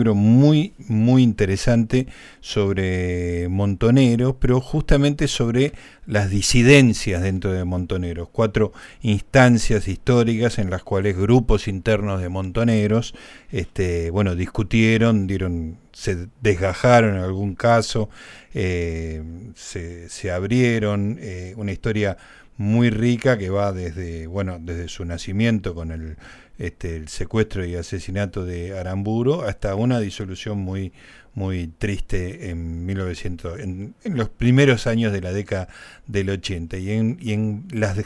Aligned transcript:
libro 0.00 0.14
muy, 0.14 0.72
muy 0.88 1.22
interesante 1.22 2.06
sobre 2.40 3.48
montoneros, 3.50 4.34
pero 4.40 4.58
justamente 4.58 5.28
sobre 5.28 5.72
las 6.06 6.30
disidencias 6.30 7.22
dentro 7.22 7.52
de 7.52 7.64
montoneros. 7.64 8.30
Cuatro 8.32 8.72
instancias 9.02 9.88
históricas 9.88 10.58
en 10.58 10.70
las 10.70 10.82
cuales 10.82 11.18
grupos 11.18 11.68
internos 11.68 12.22
de 12.22 12.30
montoneros, 12.30 13.14
este, 13.52 14.10
bueno, 14.10 14.34
discutieron, 14.36 15.26
dieron, 15.26 15.76
se 15.92 16.28
desgajaron 16.40 17.16
en 17.16 17.22
algún 17.22 17.54
caso, 17.54 18.08
eh, 18.54 19.22
se, 19.54 20.30
abrieron, 20.30 21.18
eh, 21.20 21.52
una 21.58 21.72
historia 21.72 22.16
muy 22.60 22.90
rica 22.90 23.38
que 23.38 23.48
va 23.48 23.72
desde, 23.72 24.26
bueno, 24.26 24.58
desde 24.60 24.88
su 24.88 25.06
nacimiento 25.06 25.74
con 25.74 25.90
el, 25.92 26.18
este, 26.58 26.94
el 26.94 27.08
secuestro 27.08 27.64
y 27.64 27.74
asesinato 27.74 28.44
de 28.44 28.78
Aramburo 28.78 29.44
hasta 29.44 29.74
una 29.74 29.98
disolución 29.98 30.58
muy, 30.58 30.92
muy 31.32 31.68
triste 31.68 32.50
en 32.50 32.84
1900, 32.84 33.60
en, 33.60 33.94
los 34.04 34.28
primeros 34.28 34.86
años 34.86 35.10
de 35.10 35.22
la 35.22 35.32
década 35.32 35.68
del 36.06 36.28
80 36.28 36.76
y 36.76 36.90
en, 36.90 37.16
y 37.18 37.32
en 37.32 37.66
las 37.72 37.96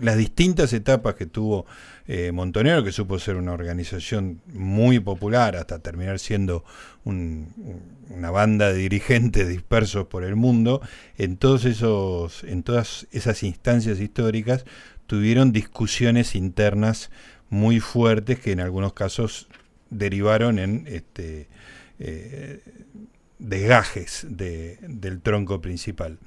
las 0.00 0.16
distintas 0.16 0.72
etapas 0.72 1.14
que 1.14 1.26
tuvo 1.26 1.66
eh, 2.06 2.32
Montonero, 2.32 2.84
que 2.84 2.92
supo 2.92 3.18
ser 3.18 3.36
una 3.36 3.52
organización 3.52 4.42
muy 4.52 5.00
popular 5.00 5.56
hasta 5.56 5.78
terminar 5.78 6.18
siendo 6.18 6.64
una 7.04 8.30
banda 8.30 8.72
de 8.72 8.78
dirigentes 8.78 9.48
dispersos 9.50 10.06
por 10.06 10.24
el 10.24 10.36
mundo, 10.36 10.82
en 11.16 11.36
todos 11.36 11.64
esos, 11.64 12.44
en 12.44 12.62
todas 12.62 13.06
esas 13.12 13.42
instancias 13.42 14.00
históricas 14.00 14.64
tuvieron 15.06 15.52
discusiones 15.52 16.34
internas 16.34 17.10
muy 17.48 17.80
fuertes 17.80 18.40
que 18.40 18.52
en 18.52 18.60
algunos 18.60 18.94
casos 18.94 19.48
derivaron 19.90 20.58
en 20.58 20.86
este 20.86 21.48
eh, 21.98 22.62
desgajes 23.42 24.26
de, 24.28 24.78
del 24.82 25.20
tronco 25.20 25.60
principal. 25.60 26.18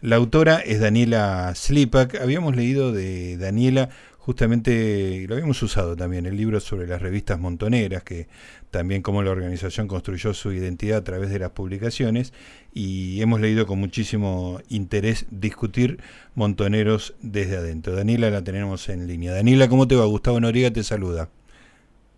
La 0.00 0.16
autora 0.16 0.56
es 0.60 0.80
Daniela 0.80 1.52
Slipak. 1.54 2.20
Habíamos 2.20 2.56
leído 2.56 2.92
de 2.92 3.36
Daniela 3.36 3.90
justamente, 4.20 5.26
lo 5.26 5.34
habíamos 5.34 5.60
usado 5.62 5.96
también, 5.96 6.26
el 6.26 6.36
libro 6.36 6.60
sobre 6.60 6.86
las 6.86 7.02
revistas 7.02 7.40
montoneras, 7.40 8.04
que 8.04 8.28
también 8.70 9.02
cómo 9.02 9.22
la 9.22 9.30
organización 9.30 9.88
construyó 9.88 10.34
su 10.34 10.52
identidad 10.52 10.98
a 10.98 11.04
través 11.04 11.30
de 11.30 11.38
las 11.38 11.50
publicaciones, 11.50 12.32
y 12.72 13.20
hemos 13.22 13.40
leído 13.40 13.66
con 13.66 13.80
muchísimo 13.80 14.60
interés 14.68 15.26
discutir 15.30 15.98
montoneros 16.34 17.14
desde 17.22 17.56
adentro. 17.56 17.96
Daniela 17.96 18.30
la 18.30 18.44
tenemos 18.44 18.88
en 18.88 19.08
línea. 19.08 19.32
Daniela, 19.32 19.68
¿cómo 19.68 19.88
te 19.88 19.96
va? 19.96 20.04
Gustavo 20.04 20.38
Noriega 20.38 20.70
te 20.70 20.84
saluda. 20.84 21.30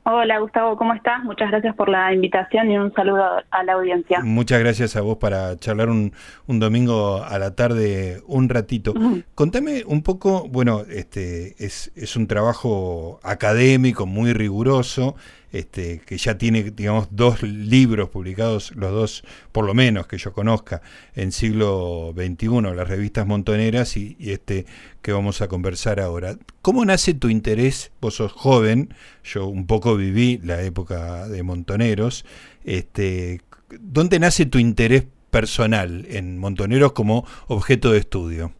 Hola 0.04 0.40
Gustavo, 0.40 0.76
¿cómo 0.76 0.94
estás? 0.94 1.22
Muchas 1.22 1.48
gracias 1.50 1.76
por 1.76 1.88
la 1.88 2.12
invitación 2.12 2.68
y 2.72 2.76
un 2.76 2.92
saludo 2.92 3.22
a 3.48 3.62
la 3.62 3.74
audiencia. 3.74 4.18
Muchas 4.24 4.58
gracias 4.58 4.96
a 4.96 5.00
vos 5.00 5.18
para 5.18 5.56
charlar 5.58 5.90
un, 5.90 6.12
un 6.48 6.58
domingo 6.58 7.22
a 7.22 7.38
la 7.38 7.54
tarde 7.54 8.20
un 8.26 8.48
ratito. 8.48 8.94
Contame 9.36 9.84
un 9.86 10.02
poco, 10.02 10.48
bueno, 10.48 10.82
este 10.90 11.54
es, 11.64 11.92
es 11.94 12.16
un 12.16 12.26
trabajo 12.26 13.20
académico 13.22 14.04
muy 14.04 14.32
riguroso, 14.32 15.14
este, 15.52 16.00
que 16.00 16.16
ya 16.16 16.38
tiene, 16.38 16.62
digamos, 16.70 17.08
dos 17.10 17.42
libros 17.42 18.08
publicados, 18.08 18.72
los 18.74 18.90
dos, 18.90 19.24
por 19.52 19.66
lo 19.66 19.74
menos 19.74 20.06
que 20.06 20.18
yo 20.18 20.32
conozca, 20.32 20.82
en 21.14 21.30
siglo 21.30 22.14
XXI, 22.16 22.74
las 22.74 22.88
revistas 22.88 23.26
montoneras 23.26 23.96
y, 23.96 24.16
este 24.18 24.66
que 25.02 25.12
vamos 25.12 25.42
a 25.42 25.48
conversar 25.48 26.00
ahora. 26.00 26.36
¿Cómo 26.62 26.84
nace 26.84 27.12
tu 27.14 27.28
interés? 27.28 27.92
Vos 28.00 28.14
sos 28.14 28.32
joven, 28.32 28.94
yo 29.24 29.46
un 29.46 29.66
poco 29.66 29.96
viví 29.96 30.40
la 30.42 30.62
época 30.62 31.28
de 31.28 31.42
montoneros. 31.42 32.24
Este, 32.64 33.40
¿Dónde 33.80 34.18
nace 34.18 34.46
tu 34.46 34.58
interés 34.58 35.06
personal 35.30 36.06
en 36.08 36.38
montoneros 36.38 36.92
como 36.92 37.26
objeto 37.48 37.92
de 37.92 37.98
estudio? 37.98 38.52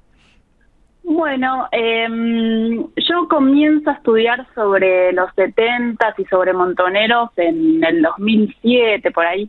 Bueno, 1.23 1.69
eh, 1.71 2.09
yo 2.97 3.29
comienzo 3.29 3.91
a 3.91 3.93
estudiar 3.93 4.45
sobre 4.57 5.13
los 5.13 5.33
70 5.37 6.15
y 6.19 6.25
sobre 6.25 6.53
montoneros 6.53 7.31
en 7.37 7.85
el 7.85 8.03
2007, 8.03 9.09
por 9.13 9.25
ahí, 9.25 9.49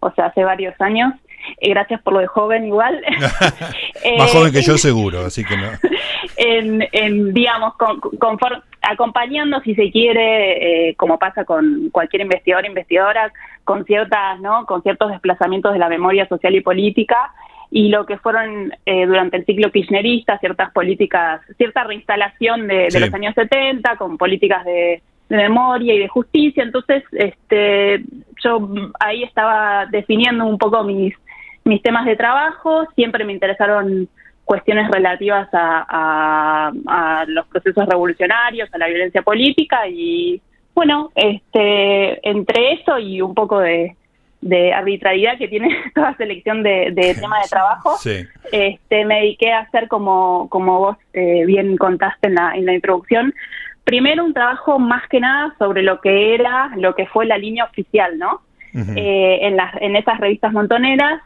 o 0.00 0.12
sea, 0.12 0.26
hace 0.26 0.44
varios 0.44 0.78
años. 0.82 1.14
Eh, 1.62 1.70
gracias 1.70 2.02
por 2.02 2.12
lo 2.12 2.18
de 2.18 2.26
joven 2.26 2.66
igual. 2.66 3.02
Más 4.18 4.32
joven 4.32 4.52
que 4.52 4.60
yo 4.60 4.76
seguro, 4.76 5.20
así 5.24 5.42
que 5.46 5.56
no. 5.56 5.68
en, 6.36 7.32
digamos, 7.32 7.72
con, 7.76 8.02
acompañando, 8.82 9.60
si 9.60 9.74
se 9.74 9.90
quiere, 9.90 10.90
eh, 10.90 10.94
como 10.96 11.18
pasa 11.18 11.46
con 11.46 11.88
cualquier 11.90 12.20
investigador 12.20 12.66
investigadora, 12.66 13.32
con 13.64 13.86
ciertas, 13.86 14.40
¿no? 14.40 14.66
Con 14.66 14.82
ciertos 14.82 15.10
desplazamientos 15.10 15.72
de 15.72 15.78
la 15.78 15.88
memoria 15.88 16.28
social 16.28 16.54
y 16.54 16.60
política 16.60 17.32
y 17.74 17.88
lo 17.88 18.06
que 18.06 18.18
fueron 18.18 18.72
eh, 18.86 19.04
durante 19.04 19.36
el 19.36 19.44
ciclo 19.44 19.72
kirchnerista 19.72 20.38
ciertas 20.38 20.70
políticas, 20.70 21.40
cierta 21.56 21.82
reinstalación 21.82 22.68
de, 22.68 22.86
los 23.00 23.12
años 23.12 23.34
70 23.34 23.96
con 23.96 24.16
políticas 24.16 24.64
de, 24.64 25.02
memoria 25.28 25.92
y 25.92 25.98
de 25.98 26.06
justicia. 26.06 26.62
Entonces, 26.62 27.02
este, 27.10 28.04
yo 28.44 28.68
ahí 29.00 29.24
estaba 29.24 29.86
definiendo 29.86 30.44
un 30.44 30.56
poco 30.56 30.84
mis, 30.84 31.16
mis 31.64 31.82
temas 31.82 32.06
de 32.06 32.14
trabajo, 32.14 32.86
siempre 32.94 33.24
me 33.24 33.32
interesaron 33.32 34.08
cuestiones 34.44 34.88
relativas 34.92 35.48
a, 35.52 36.70
a, 36.86 37.24
los 37.26 37.44
procesos 37.48 37.88
revolucionarios, 37.88 38.72
a 38.72 38.78
la 38.78 38.86
violencia 38.86 39.22
política 39.22 39.88
y 39.88 40.40
bueno, 40.76 41.10
este, 41.16 42.28
entre 42.28 42.74
eso 42.74 43.00
y 43.00 43.20
un 43.20 43.34
poco 43.34 43.58
de, 43.58 43.96
de 44.44 44.74
arbitrariedad 44.74 45.38
que 45.38 45.48
tiene 45.48 45.68
toda 45.94 46.14
selección 46.16 46.62
de, 46.62 46.90
de 46.92 47.14
tema 47.14 47.40
de 47.40 47.48
trabajo. 47.48 47.96
Este, 48.52 49.04
me 49.04 49.16
dediqué 49.16 49.52
a 49.52 49.60
hacer, 49.60 49.88
como, 49.88 50.48
como 50.50 50.78
vos 50.78 50.96
eh, 51.14 51.44
bien 51.46 51.76
contaste 51.78 52.28
en 52.28 52.34
la, 52.34 52.54
en 52.54 52.66
la 52.66 52.74
introducción, 52.74 53.34
primero 53.84 54.24
un 54.24 54.34
trabajo 54.34 54.78
más 54.78 55.08
que 55.08 55.20
nada 55.20 55.54
sobre 55.58 55.82
lo 55.82 56.00
que 56.00 56.34
era, 56.34 56.70
lo 56.76 56.94
que 56.94 57.06
fue 57.06 57.24
la 57.26 57.38
línea 57.38 57.64
oficial, 57.64 58.18
¿no? 58.18 58.42
eh, 58.74 59.38
en, 59.42 59.56
las, 59.56 59.74
en 59.80 59.96
esas 59.96 60.18
revistas 60.20 60.52
montoneras, 60.52 61.22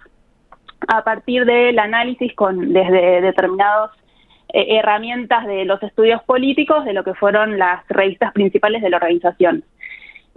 a 0.86 1.02
partir 1.02 1.44
del 1.44 1.78
análisis 1.78 2.32
con 2.34 2.72
desde 2.72 3.20
determinadas 3.20 3.90
eh, 4.52 4.78
herramientas 4.78 5.46
de 5.46 5.64
los 5.64 5.82
estudios 5.82 6.22
políticos 6.22 6.84
de 6.84 6.92
lo 6.92 7.02
que 7.02 7.14
fueron 7.14 7.58
las 7.58 7.86
revistas 7.88 8.32
principales 8.32 8.80
de 8.80 8.90
la 8.90 8.98
organización. 8.98 9.64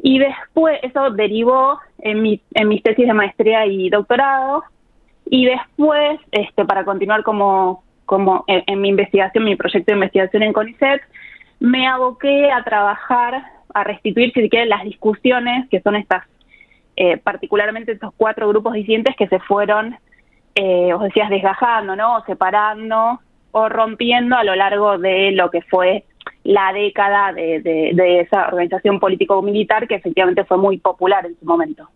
Y 0.04 0.20
después, 0.20 0.80
eso 0.82 1.12
derivó 1.12 1.80
en, 2.00 2.22
mi, 2.22 2.42
en 2.56 2.68
mis 2.68 2.82
tesis 2.82 3.06
de 3.06 3.14
maestría 3.14 3.66
y 3.68 3.90
doctorado. 3.90 4.64
Y 5.26 5.46
después, 5.46 6.20
este, 6.32 6.66
para 6.66 6.84
continuar 6.84 7.24
como, 7.24 7.84
como 8.06 8.44
en, 8.48 8.82
mi 8.82 8.90
investigación, 8.90 9.44
mi 9.44 9.56
proyecto 9.56 9.92
de 9.92 9.98
investigación 9.98 10.44
en 10.44 10.54
CONICET, 10.54 11.02
me 11.60 11.88
aboqué 11.88 12.52
a 12.52 12.64
trabajar, 12.64 13.44
a 13.74 13.84
restituir, 13.84 14.34
si 14.34 14.50
quieren, 14.50 14.70
las 14.70 14.84
discusiones, 14.84 15.70
que 15.70 15.82
son 15.82 15.96
estas, 15.96 16.26
eh, 16.96 17.18
particularmente 17.18 17.92
estos 17.92 18.12
cuatro 18.18 18.48
grupos 18.50 18.74
disidentes 18.74 19.16
que 19.16 19.28
se 19.28 19.40
fueron, 19.40 19.96
eh, 20.56 20.94
os 20.94 21.04
decías, 21.04 21.30
desgajando, 21.30 21.96
¿no? 21.96 22.18
O 22.18 22.26
separando 22.26 23.22
o 23.52 23.70
rompiendo 23.70 24.36
a 24.36 24.44
lo 24.44 24.56
largo 24.56 24.98
de 24.98 25.32
lo 25.32 25.52
que 25.52 25.62
fue 25.62 26.06
la 26.44 26.74
década 26.74 27.34
de, 27.34 28.22
esa 28.22 28.48
organización 28.48 29.00
político-militar 29.00 29.88
que 29.88 29.96
efectivamente 29.96 30.44
fue 30.46 30.58
muy 30.58 30.78
popular 30.78 31.26
en 31.26 31.38
su 31.40 31.46
momento. 31.46 31.90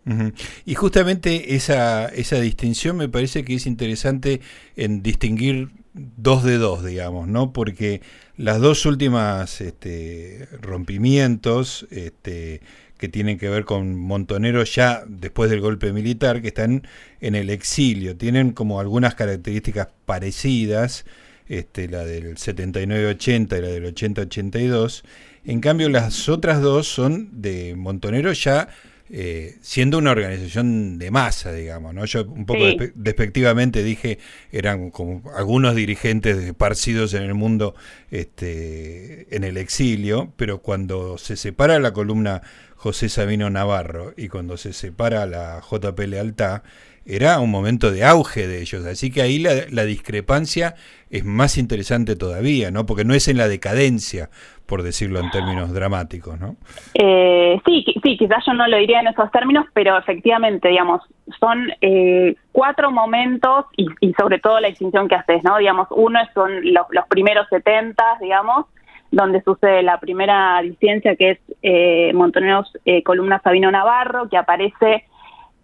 Y 0.64 0.74
justamente 0.74 1.54
esa, 1.54 2.06
esa 2.06 2.40
distinción 2.40 2.96
me 2.96 3.08
parece 3.08 3.44
que 3.44 3.54
es 3.54 3.66
interesante 3.66 4.40
en 4.76 5.02
distinguir 5.02 5.68
dos 5.94 6.44
de 6.44 6.58
dos, 6.58 6.84
digamos, 6.84 7.26
¿no? 7.26 7.52
Porque 7.52 8.02
las 8.36 8.60
dos 8.60 8.84
últimas 8.86 9.60
este, 9.60 10.46
rompimientos 10.60 11.86
este, 11.90 12.60
que 12.98 13.08
tienen 13.08 13.38
que 13.38 13.48
ver 13.48 13.64
con 13.64 13.96
montoneros 13.96 14.74
ya 14.74 15.02
después 15.06 15.50
del 15.50 15.60
golpe 15.60 15.92
militar, 15.92 16.42
que 16.42 16.48
están 16.48 16.86
en 17.20 17.34
el 17.34 17.50
exilio, 17.50 18.16
tienen 18.16 18.52
como 18.52 18.80
algunas 18.80 19.14
características 19.14 19.88
parecidas, 20.04 21.06
este, 21.48 21.88
la 21.88 22.04
del 22.04 22.36
79-80 22.36 23.58
y 23.58 23.60
la 23.60 23.68
del 23.68 23.94
80-82. 23.94 25.02
En 25.44 25.60
cambio, 25.60 25.88
las 25.88 26.28
otras 26.28 26.60
dos 26.60 26.88
son 26.88 27.28
de 27.40 27.74
Montoneros 27.76 28.42
ya 28.42 28.68
eh, 29.08 29.54
siendo 29.60 29.98
una 29.98 30.10
organización 30.10 30.98
de 30.98 31.12
masa, 31.12 31.52
digamos, 31.52 31.94
¿no? 31.94 32.04
Yo 32.06 32.24
un 32.24 32.44
poco 32.44 32.64
despectivamente 32.96 33.84
dije, 33.84 34.18
eran 34.50 34.90
como 34.90 35.22
algunos 35.36 35.76
dirigentes 35.76 36.38
esparcidos 36.38 37.14
en 37.14 37.22
el 37.22 37.34
mundo 37.34 37.76
este, 38.10 39.34
en 39.34 39.44
el 39.44 39.58
exilio, 39.58 40.32
pero 40.36 40.58
cuando 40.60 41.18
se 41.18 41.36
separa 41.36 41.78
la 41.78 41.92
columna 41.92 42.42
José 42.74 43.08
Sabino 43.08 43.48
Navarro 43.48 44.12
y 44.16 44.26
cuando 44.26 44.56
se 44.56 44.72
separa 44.72 45.24
la 45.26 45.60
JP 45.60 46.00
Lealtad, 46.00 46.62
era 47.06 47.40
un 47.40 47.50
momento 47.50 47.90
de 47.90 48.04
auge 48.04 48.46
de 48.48 48.60
ellos. 48.60 48.84
Así 48.84 49.12
que 49.12 49.22
ahí 49.22 49.38
la, 49.38 49.84
discrepancia 49.84 50.74
es 51.10 51.24
más 51.24 51.56
interesante 51.56 52.16
todavía, 52.16 52.70
¿no? 52.70 52.84
Porque 52.84 53.04
no 53.04 53.14
es 53.14 53.28
en 53.28 53.38
la 53.38 53.46
decadencia, 53.46 54.28
por 54.66 54.82
decirlo 54.82 55.20
en 55.20 55.30
términos 55.30 55.72
dramáticos, 55.72 56.38
¿no? 56.40 56.56
Eh, 56.94 57.60
sí, 57.64 57.84
sí, 58.02 58.16
quizás 58.16 58.44
yo 58.44 58.54
no 58.54 58.66
lo 58.66 58.76
diría 58.76 59.00
en 59.00 59.06
esos 59.06 59.30
términos, 59.30 59.66
pero 59.72 59.96
efectivamente, 59.96 60.68
digamos, 60.68 61.02
son 61.38 61.68
eh, 61.80 62.34
cuatro 62.50 62.90
momentos 62.90 63.66
y, 63.76 63.86
sobre 64.14 64.40
todo 64.40 64.58
la 64.58 64.68
distinción 64.68 65.08
que 65.08 65.14
haces, 65.14 65.44
¿no? 65.44 65.58
Digamos, 65.58 65.86
uno 65.90 66.18
son 66.34 66.72
los, 66.72 66.86
primeros 67.08 67.46
70, 67.50 68.02
digamos, 68.20 68.66
donde 69.12 69.40
sucede 69.42 69.84
la 69.84 70.00
primera 70.00 70.60
disidencia 70.62 71.14
que 71.14 71.30
es 71.30 71.38
eh, 71.62 72.12
Montoneros 72.12 72.72
eh, 72.84 73.04
Columna 73.04 73.40
Sabino 73.42 73.70
Navarro, 73.70 74.28
que 74.28 74.36
aparece 74.36 75.04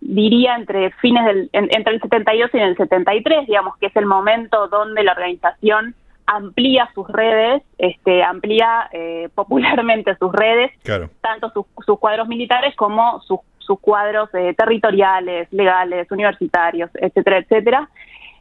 diría 0.02 0.56
entre 0.56 0.90
fines 0.92 1.24
del 1.24 1.50
entre 1.52 1.94
el 1.94 2.00
72 2.00 2.50
y 2.52 2.58
el 2.58 2.76
73, 2.76 3.46
digamos 3.46 3.76
que 3.76 3.86
es 3.86 3.96
el 3.96 4.06
momento 4.06 4.68
donde 4.68 5.04
la 5.04 5.12
organización 5.12 5.94
amplía 6.26 6.90
sus 6.94 7.08
redes, 7.08 7.62
este, 7.78 8.22
amplía 8.22 8.88
eh, 8.92 9.28
popularmente 9.34 10.16
sus 10.16 10.32
redes, 10.32 10.72
tanto 11.20 11.50
sus, 11.50 11.98
cuadros 11.98 12.28
militares 12.28 12.74
como 12.76 13.20
sus, 13.22 13.40
sus 13.58 13.78
cuadros 13.80 14.28
eh, 14.34 14.54
territoriales, 14.56 15.52
legales, 15.52 16.10
universitarios, 16.10 16.90
etcétera, 16.94 17.38
etcétera. 17.38 17.88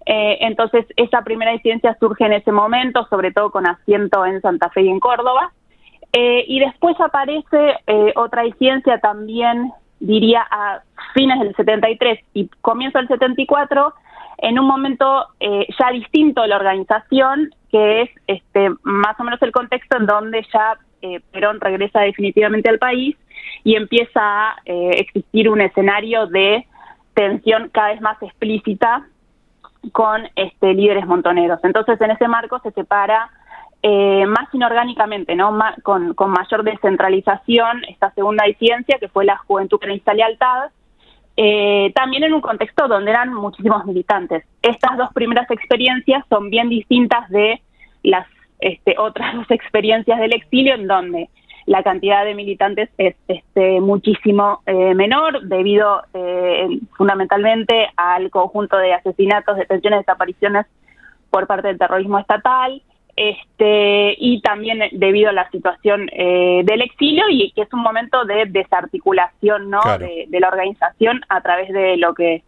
Eh, 0.08 0.40
entonces, 0.42 0.86
esa 0.96 1.22
primera 1.22 1.52
disidencia 1.52 1.96
surge 2.00 2.26
en 2.26 2.34
ese 2.34 2.52
momento, 2.52 3.06
sobre 3.08 3.32
todo 3.32 3.52
con 3.52 3.68
asiento 3.68 4.26
en 4.26 4.42
Santa 4.42 4.70
Fe 4.70 4.82
y 4.82 4.90
en 4.90 5.00
Córdoba. 5.00 5.52
y 6.14 6.60
después 6.60 7.00
aparece 7.00 7.78
otra 8.16 8.44
disidencia 8.44 9.00
también 9.00 9.72
diría 10.02 10.46
a 10.50 10.82
fines 11.14 11.40
del 11.40 11.56
73 11.56 12.20
y 12.34 12.50
comienzo 12.62 12.98
del 12.98 13.08
74, 13.08 13.94
en 14.40 14.60
un 14.60 14.66
momento 14.66 15.28
eh, 15.40 15.68
ya 15.80 15.92
distinto 15.92 16.42
de 16.42 16.48
la 16.50 16.58
organización, 16.58 17.54
que 17.72 18.02
es 18.02 18.10
este, 18.28 18.70
más 18.84 19.18
o 19.20 19.24
menos 19.24 19.42
el 19.42 19.52
contexto 19.52 19.98
en 19.98 20.08
donde 20.08 20.46
ya 20.52 20.78
eh, 21.02 21.22
Perón 21.32 21.62
regresa 21.62 22.02
definitivamente 22.02 22.70
al 22.70 22.80
país 22.80 23.16
y 23.64 23.76
empieza 23.76 24.20
a 24.22 24.56
eh, 24.66 24.96
existir 24.98 25.50
un 25.50 25.62
escenario 25.62 26.28
de 26.28 26.66
tensión 27.14 27.70
cada 27.70 27.90
vez 27.90 28.02
más 28.02 28.22
explícita 28.22 29.06
con 29.92 30.28
este, 30.36 30.74
líderes 30.74 31.06
montoneros. 31.06 31.60
Entonces, 31.64 32.00
en 32.02 32.12
ese 32.12 32.28
marco 32.28 32.60
se 32.60 32.72
separa 32.72 33.30
eh, 33.84 34.26
más 34.28 34.54
inorgánicamente, 34.54 35.36
¿no? 35.36 35.58
con, 35.82 36.14
mayor 36.16 36.64
descentralización, 36.64 37.84
esta 37.86 38.12
segunda 38.12 38.46
disidencia, 38.46 39.00
que 39.00 39.08
fue 39.08 39.26
la 39.26 39.38
Juventud 39.38 39.80
Crenista 39.80 40.14
Lealtad, 40.14 40.70
eh, 41.36 41.92
también 41.96 42.24
en 42.24 42.34
un 42.34 42.42
contexto 42.42 42.88
donde 42.88 43.10
eran 43.10 43.34
muchísimos 43.34 43.84
militantes. 43.86 44.44
Estas 44.62 44.98
dos 44.98 45.10
primeras 45.14 45.50
experiencias 45.50 46.24
son 46.30 46.52
bien 46.52 46.70
distintas 46.70 47.28
de 47.30 47.60
las 48.04 48.28
este, 48.60 48.96
otras 49.00 49.34
dos 49.38 49.50
experiencias 49.50 50.20
del 50.20 50.34
exilio, 50.34 50.76
en 50.76 50.88
donde 50.88 51.30
la 51.66 51.82
cantidad 51.82 52.24
de 52.24 52.36
militantes 52.36 52.90
es 53.00 53.16
este, 53.28 53.82
muchísimo 53.82 54.62
eh, 54.68 54.94
menor 54.94 55.42
debido 55.48 56.02
fundamentalmente 56.98 57.88
al 57.96 58.30
conjunto 58.30 58.78
de 58.78 58.94
asesinatos, 58.94 59.58
detenciones, 59.58 60.02
desapariciones 60.02 60.66
por 61.32 61.48
parte 61.48 61.70
del 61.70 61.78
terrorismo 61.80 62.20
estatal, 62.20 62.82
este, 63.22 64.16
y 64.18 64.42
también 64.42 64.80
debido 64.94 65.30
a 65.30 65.34
la 65.34 65.48
situación 65.52 66.10
eh, 66.12 66.64
del 66.66 66.82
exilio 66.82 67.26
y 67.30 67.52
que 67.52 67.62
es 67.62 67.74
un 67.74 67.82
momento 67.82 68.26
de 68.26 68.46
desarticulación 68.48 69.70
¿no? 69.70 69.80
De, 70.00 70.28
la 70.40 70.48
organización 70.48 71.22
a 71.30 71.42
través 71.42 71.72
de 71.72 71.98
lo 71.98 72.16
que 72.16 72.44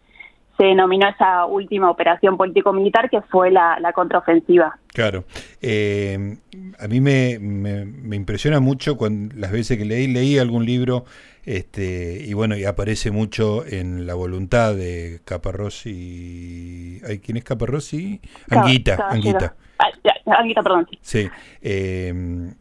se 0.56 0.64
denominó 0.64 1.08
esa 1.08 1.46
última 1.46 1.90
operación 1.90 2.36
político-militar 2.36 3.08
que 3.08 3.20
fue 3.22 3.52
la, 3.52 3.92
contraofensiva. 3.94 4.76
Claro. 4.88 5.24
Eh, 5.62 6.38
a 6.80 6.88
mí 6.88 7.00
me, 7.00 7.38
me, 7.38 8.16
impresiona 8.16 8.58
mucho 8.58 8.96
cuando 8.96 9.34
las 9.36 9.52
veces 9.52 9.78
que 9.78 9.84
leí, 9.84 10.08
leí 10.08 10.38
algún 10.38 10.64
libro 10.64 11.04
este, 11.46 12.22
y 12.24 12.32
bueno, 12.32 12.56
y 12.56 12.64
aparece 12.64 13.10
mucho 13.10 13.66
en 13.66 14.06
la 14.06 14.14
voluntad 14.14 14.74
de 14.74 15.20
Caparrossi. 15.24 17.00
¿Quién 17.22 17.36
es 17.36 17.44
Caparrossi? 17.44 18.20
Anguita. 18.50 19.08
Anguita. 19.10 19.54
Ah, 19.78 20.42
perdón. 20.62 20.88
Sí. 21.02 21.28
Em, 21.60 22.54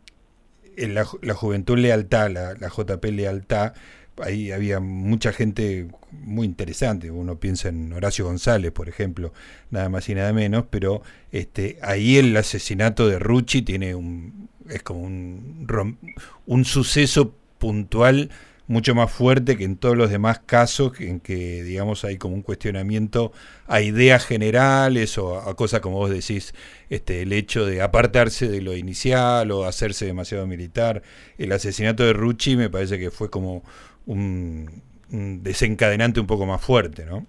en 0.76 0.94
la, 0.96 1.06
Juventud 1.06 1.78
Lealtad, 1.78 2.32
la, 2.32 2.54
la 2.56 2.68
JP 2.68 3.04
Lealtad, 3.06 3.74
ahí 4.22 4.52
había 4.52 4.80
mucha 4.80 5.32
gente 5.32 5.88
muy 6.12 6.46
interesante. 6.46 7.10
Uno 7.12 7.40
piensa 7.40 7.70
en 7.70 7.92
Horacio 7.94 8.26
González, 8.26 8.72
por 8.72 8.90
ejemplo, 8.90 9.34
nada 9.72 9.90
más 9.90 10.10
y 10.10 10.16
nada 10.16 10.34
menos, 10.34 10.66
pero 10.70 11.02
este, 11.32 11.80
ahí 11.82 12.18
el 12.18 12.36
asesinato 12.36 13.08
de 13.08 13.20
Rucci 13.20 13.62
tiene 13.62 13.96
un, 13.96 14.50
es 14.70 14.84
como 14.84 15.02
un, 15.02 15.98
un 16.46 16.66
suceso 16.66 17.34
puntual 17.58 18.30
mucho 18.74 18.96
más 18.96 19.12
fuerte 19.12 19.56
que 19.56 19.64
en 19.64 19.78
todos 19.78 19.96
los 19.96 20.10
demás 20.10 20.40
casos 20.40 21.00
en 21.00 21.20
que, 21.22 21.64
digamos, 21.64 22.04
hay 22.04 22.18
como 22.18 22.36
un 22.36 22.42
cuestionamiento 22.42 23.32
a 23.68 23.82
ideas 23.82 24.26
generales 24.26 25.18
o 25.18 25.40
a, 25.40 25.56
cosas 25.56 25.80
como 25.80 25.98
vos 25.98 26.10
decís, 26.10 26.54
este, 26.90 27.22
el 27.22 27.32
hecho 27.32 27.66
de 27.66 27.82
apartarse 27.82 28.50
de 28.50 28.62
lo 28.62 28.76
inicial 28.76 29.52
o 29.52 29.66
hacerse 29.66 30.06
demasiado 30.06 30.48
militar. 30.48 31.04
El 31.38 31.52
asesinato 31.54 32.04
de 32.04 32.14
Rucci 32.14 32.58
me 32.58 32.70
parece 32.70 33.00
que 33.00 33.12
fue 33.12 33.30
como 33.30 33.64
un, 34.06 34.82
un 35.12 35.44
desencadenante 35.44 36.20
un 36.20 36.28
poco 36.28 36.46
más 36.46 36.62
fuerte, 36.62 37.06
¿no? 37.06 37.26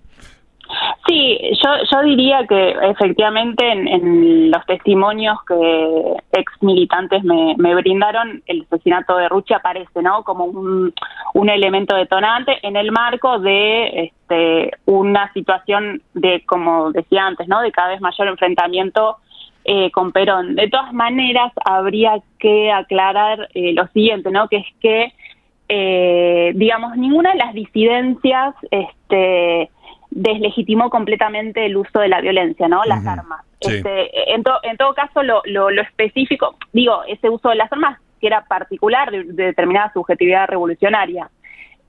Sí, 1.14 1.38
yo, 1.62 1.70
yo 1.92 2.02
diría 2.02 2.44
que 2.48 2.70
efectivamente 2.90 3.64
en, 3.70 4.50
los 4.50 4.66
testimonios 4.66 5.38
que 5.46 6.16
ex 6.32 6.52
militantes 6.60 7.22
me, 7.22 7.74
brindaron, 7.76 8.42
el 8.46 8.62
asesinato 8.62 9.16
de 9.16 9.28
Ruchi 9.28 9.54
aparece, 9.54 10.02
¿no? 10.02 10.24
Como 10.24 10.46
un, 10.46 10.92
un 11.34 11.48
elemento 11.48 11.94
detonante 11.94 12.58
en 12.62 12.74
el 12.74 12.90
marco 12.90 13.38
de 13.38 14.06
este, 14.06 14.72
una 14.86 15.32
situación 15.34 16.02
de, 16.14 16.42
como 16.46 16.90
decía 16.90 17.26
antes, 17.26 17.46
¿no? 17.46 17.60
De 17.60 17.70
cada 17.70 17.90
vez 17.90 18.00
mayor 18.00 18.26
enfrentamiento 18.26 19.18
eh, 19.64 19.92
con 19.92 20.10
Perón. 20.10 20.56
De 20.56 20.68
todas 20.68 20.92
maneras, 20.92 21.52
habría 21.64 22.14
que 22.40 22.72
aclarar 22.72 23.48
eh, 23.54 23.72
lo 23.72 23.86
siguiente, 23.88 24.32
¿no? 24.32 24.48
Que 24.48 24.56
es 24.56 24.66
que, 24.80 25.12
eh, 25.68 26.50
digamos, 26.56 26.96
ninguna 26.96 27.30
de 27.34 27.38
las 27.38 27.54
disidencias, 27.54 28.56
este 28.72 29.70
deslegitimó 30.14 30.90
completamente 30.90 31.66
el 31.66 31.76
uso 31.76 31.98
de 31.98 32.08
la 32.08 32.20
violencia, 32.20 32.68
¿no? 32.68 32.84
Las 32.84 33.04
armas. 33.04 33.44
Este, 33.60 34.32
en, 34.32 34.44
en 34.62 34.76
todo 34.76 34.94
caso, 34.94 35.22
lo, 35.22 35.42
lo, 35.44 35.68
específico, 35.70 36.56
digo, 36.72 37.02
ese 37.08 37.28
uso 37.28 37.48
de 37.48 37.56
las 37.56 37.72
armas 37.72 37.98
que 38.20 38.28
era 38.28 38.44
particular 38.44 39.10
de, 39.10 39.24
determinada 39.24 39.92
subjetividad 39.92 40.46
revolucionaria, 40.46 41.28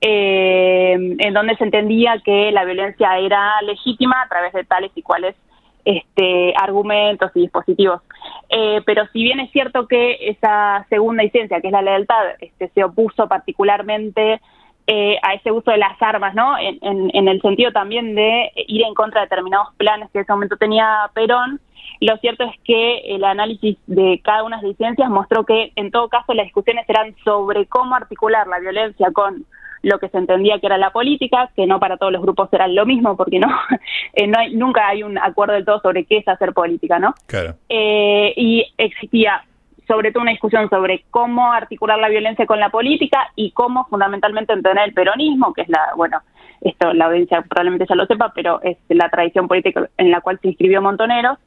eh, 0.00 0.94
en 1.18 1.34
donde 1.34 1.56
se 1.56 1.64
entendía 1.64 2.20
que 2.24 2.50
la 2.50 2.64
violencia 2.64 3.16
era 3.18 3.62
legítima 3.62 4.22
a 4.22 4.28
través 4.28 4.52
de 4.52 4.64
tales 4.64 4.90
y 4.96 5.02
cuales 5.02 5.36
este, 5.84 6.52
argumentos 6.56 7.30
y 7.34 7.42
dispositivos. 7.42 8.02
Eh, 8.48 8.82
pero 8.84 9.06
si 9.12 9.22
bien 9.22 9.38
es 9.38 9.52
cierto 9.52 9.86
que 9.86 10.30
esa 10.30 10.84
segunda 10.88 11.22
licencia, 11.22 11.60
que 11.60 11.68
es 11.68 11.72
la 11.72 11.82
lealtad, 11.82 12.24
este, 12.40 12.68
se 12.70 12.82
opuso 12.82 13.28
particularmente 13.28 14.40
eh, 14.86 15.16
a 15.22 15.34
ese 15.34 15.50
uso 15.50 15.70
de 15.70 15.78
las 15.78 16.00
armas, 16.00 16.34
¿no? 16.34 16.56
En, 16.58 17.10
en, 17.12 17.28
el 17.28 17.40
sentido 17.42 17.72
también 17.72 18.14
de 18.14 18.52
ir 18.68 18.82
en 18.82 18.94
contra 18.94 19.20
de 19.20 19.26
determinados 19.26 19.74
planes 19.76 20.10
que 20.10 20.18
en 20.18 20.22
ese 20.22 20.32
momento 20.32 20.56
tenía 20.56 21.10
Perón. 21.14 21.60
Lo 22.00 22.16
cierto 22.18 22.44
es 22.44 22.52
que 22.64 22.98
el 23.14 23.24
análisis 23.24 23.78
de 23.86 24.20
cada 24.22 24.44
una 24.44 24.56
de 24.56 24.62
las 24.62 24.70
licencias 24.70 25.08
mostró 25.08 25.44
que 25.44 25.72
en 25.76 25.90
todo 25.90 26.08
caso 26.08 26.34
las 26.34 26.46
discusiones 26.46 26.88
eran 26.88 27.14
sobre 27.24 27.66
cómo 27.66 27.94
articular 27.94 28.46
la 28.46 28.60
violencia 28.60 29.10
con 29.12 29.44
lo 29.82 29.98
que 29.98 30.08
se 30.08 30.18
entendía 30.18 30.58
que 30.58 30.66
era 30.66 30.78
la 30.78 30.90
política, 30.90 31.50
que 31.54 31.66
no 31.66 31.78
para 31.78 31.96
todos 31.96 32.12
los 32.12 32.22
grupos 32.22 32.48
era 32.52 32.66
lo 32.66 32.86
mismo, 32.86 33.16
porque 33.16 33.38
no, 33.38 33.48
eh, 34.14 34.26
no 34.26 34.38
hay, 34.38 34.54
nunca 34.54 34.88
hay 34.88 35.02
un 35.02 35.18
acuerdo 35.18 35.54
del 35.54 35.64
todo 35.64 35.80
sobre 35.80 36.04
qué 36.04 36.18
es 36.18 36.28
hacer 36.28 36.52
política, 36.52 36.98
¿no? 36.98 37.14
Claro. 37.26 37.54
Eh, 37.68 38.32
y 38.36 38.66
existía 38.78 39.44
sobre 39.86 40.12
todo 40.12 40.22
una 40.22 40.32
discusión 40.32 40.68
sobre 40.68 41.04
cómo 41.10 41.52
articular 41.52 41.98
la 41.98 42.08
violencia 42.08 42.46
con 42.46 42.60
la 42.60 42.70
política 42.70 43.30
y 43.36 43.52
cómo 43.52 43.86
fundamentalmente 43.86 44.52
entender 44.52 44.84
el 44.84 44.94
peronismo, 44.94 45.52
que 45.52 45.62
es 45.62 45.68
la, 45.68 45.80
bueno, 45.96 46.20
esto 46.60 46.92
la 46.92 47.06
audiencia 47.06 47.42
probablemente 47.42 47.86
ya 47.88 47.94
lo 47.94 48.06
sepa, 48.06 48.32
pero 48.34 48.60
es 48.62 48.76
la 48.88 49.08
tradición 49.08 49.48
política 49.48 49.88
en 49.96 50.10
la 50.10 50.20
cual 50.20 50.38
se 50.40 50.48
inscribió 50.48 50.82
Montoneros. 50.82 51.38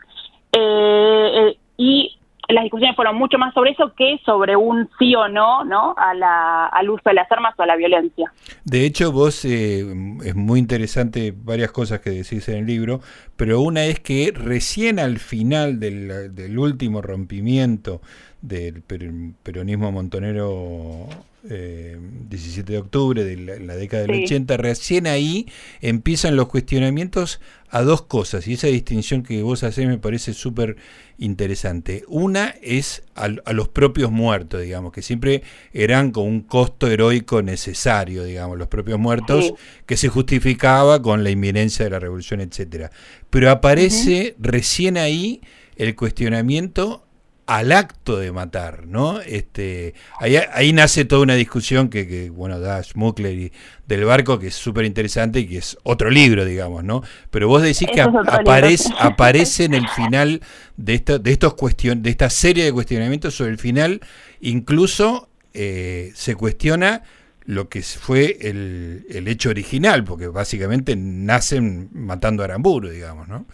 Eh, 0.52 1.32
eh, 1.36 1.58
y 1.78 2.16
las 2.50 2.64
discusiones 2.64 2.96
fueron 2.96 3.16
mucho 3.16 3.38
más 3.38 3.54
sobre 3.54 3.72
eso 3.72 3.94
que 3.96 4.20
sobre 4.26 4.56
un 4.56 4.90
sí 4.98 5.14
o 5.16 5.28
no, 5.28 5.64
¿no? 5.64 5.94
A 5.98 6.14
la, 6.16 6.66
al 6.66 6.90
uso 6.90 7.04
de 7.06 7.14
las 7.14 7.32
armas 7.32 7.54
o 7.58 7.62
a 7.62 7.68
la 7.68 7.76
violencia. 7.76 8.32
De 8.64 8.86
hecho, 8.86 9.12
vos 9.12 9.46
eh, 9.46 9.86
es 10.26 10.36
muy 10.36 10.60
interesante 10.60 11.34
varias 11.36 11.72
cosas 11.72 12.00
que 12.00 12.10
decís 12.10 12.50
en 12.50 12.58
el 12.58 12.66
libro, 12.66 13.02
pero 13.36 13.62
una 13.62 13.86
es 13.86 14.00
que 14.00 14.32
recién 14.34 15.00
al 15.00 15.20
final 15.20 15.80
del, 15.80 16.34
del 16.34 16.58
último 16.58 17.02
rompimiento 17.02 18.02
del 18.42 18.82
peronismo 18.82 19.92
montonero 19.92 21.08
17 21.44 22.60
eh, 22.60 22.64
de 22.64 22.78
octubre 22.78 23.24
de 23.24 23.60
la, 23.60 23.76
década 23.76 24.04
del 24.04 24.24
80, 24.24 24.58
recién 24.58 25.08
ahí 25.08 25.48
empiezan 25.82 26.36
los 26.36 26.48
cuestionamientos 26.48 27.40
a 27.70 27.82
dos 27.82 28.02
cosas, 28.02 28.48
y 28.48 28.54
esa 28.54 28.68
distinción 28.68 29.24
que 29.24 29.42
vos 29.42 29.64
hacés 29.64 29.88
me 29.88 29.98
parece 29.98 30.34
súper 30.34 30.76
interesante. 31.18 32.04
Una 32.08 32.56
es 32.62 33.04
a, 33.16 33.28
los 33.28 33.70
propios 33.70 34.12
muertos, 34.12 34.62
digamos, 34.62 34.92
que 34.92 35.02
siempre 35.02 35.44
eran 35.72 36.12
con 36.12 36.26
un 36.26 36.42
costo 36.42 36.88
heroico 36.88 37.42
necesario, 37.42 38.24
digamos, 38.24 38.58
los 38.58 38.68
propios 38.68 39.00
muertos, 39.00 39.54
que 39.86 39.98
se 39.98 40.10
justificaba 40.10 41.02
con 41.02 41.24
la 41.24 41.30
inminencia 41.30 41.86
de 41.86 41.92
la 41.92 42.00
revolución, 42.00 42.42
etcétera. 42.42 42.92
Pero 43.30 43.52
aparece 43.52 44.36
recién 44.40 44.98
ahí 44.98 45.42
el 45.78 45.96
cuestionamiento 45.96 47.06
al 47.50 47.72
acto 47.72 48.20
de 48.20 48.32
matar, 48.32 48.86
¿no? 48.86 49.22
Este, 49.22 49.96
ahí, 50.20 50.36
ahí 50.54 50.72
nace 50.72 51.04
toda 51.04 51.24
una 51.24 51.34
discusión 51.34 51.90
que, 51.90 52.08
que 52.08 52.30
bueno, 52.30 52.60
da 52.60 52.84
Schmuckler 52.84 53.34
y 53.36 53.52
del 53.88 54.06
barco, 54.06 54.38
que 54.38 54.48
es 54.48 54.54
súper 54.54 54.86
interesante 54.86 55.40
y 55.40 55.48
que 55.48 55.58
es 55.58 55.76
otro 55.82 56.12
libro, 56.12 56.46
digamos, 56.46 56.84
¿no? 56.84 57.02
Pero 57.32 57.48
vos 57.48 57.64
decís 57.64 57.88
que 57.92 58.02
aparece, 58.02 58.94
aparece 59.00 59.64
en 59.64 59.74
el 59.74 59.88
final 59.88 60.42
de, 60.78 60.94
esto, 60.94 61.18
de, 61.18 61.32
estos 61.32 61.56
cuestion 61.56 62.04
de 62.04 62.12
esta 62.12 62.30
serie 62.30 62.66
de 62.66 62.72
cuestionamientos 62.72 63.34
sobre 63.34 63.50
el 63.50 63.58
final, 63.58 64.00
incluso 64.42 65.28
eh, 65.56 66.12
se 66.14 66.36
cuestiona 66.36 67.02
lo 67.50 67.68
que 67.68 67.82
fue 67.82 68.38
el, 68.42 69.06
el, 69.10 69.28
hecho 69.28 69.50
original, 69.50 70.04
porque 70.04 70.28
básicamente 70.28 70.96
nacen 70.96 71.90
matando 71.94 72.44
a 72.44 72.46
Aramburu, 72.46 72.90
digamos, 72.90 73.28
¿no? 73.28 73.46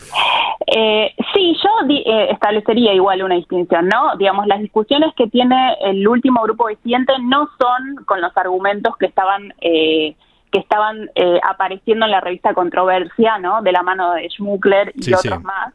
Eh, 0.67 1.15
sí, 1.33 1.55
yo 1.63 1.69
eh, 1.89 2.27
establecería 2.31 2.93
igual 2.93 3.23
una 3.23 3.35
distinción, 3.35 3.87
¿no? 3.87 4.17
Digamos, 4.17 4.47
las 4.47 4.59
discusiones 4.59 5.13
que 5.15 5.27
tiene 5.27 5.77
el 5.79 6.05
último 6.05 6.41
grupo 6.41 6.67
disidente 6.67 7.13
no 7.23 7.47
son 7.57 8.03
con 8.03 8.19
los 8.19 8.35
argumentos 8.35 8.97
que 8.97 9.05
estaban 9.05 9.53
eh, 9.61 10.17
que 10.51 10.59
estaban 10.59 11.09
eh, 11.15 11.39
apareciendo 11.49 12.03
en 12.03 12.11
la 12.11 12.19
revista 12.19 12.53
Controversia, 12.53 13.37
¿no? 13.39 13.61
De 13.61 13.71
la 13.71 13.81
mano 13.81 14.11
de 14.11 14.27
Schmuckler 14.29 14.91
y 14.93 15.13
otros 15.13 15.41
más. 15.41 15.73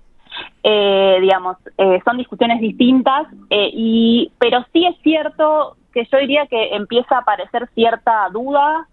digamos, 0.62 1.56
son 2.04 2.18
discusiones 2.18 2.60
distintas, 2.60 3.28
y 3.50 4.30
pero 4.38 4.62
sí 4.74 4.84
es 4.84 4.96
cierto 5.02 5.78
que 5.92 6.06
yo 6.11 6.18
diría 6.18 6.47
que 6.47 6.75
empieza 6.75 7.16
a 7.16 7.20
aparecer 7.20 7.68
cierta 7.75 8.28
duda 8.30 8.87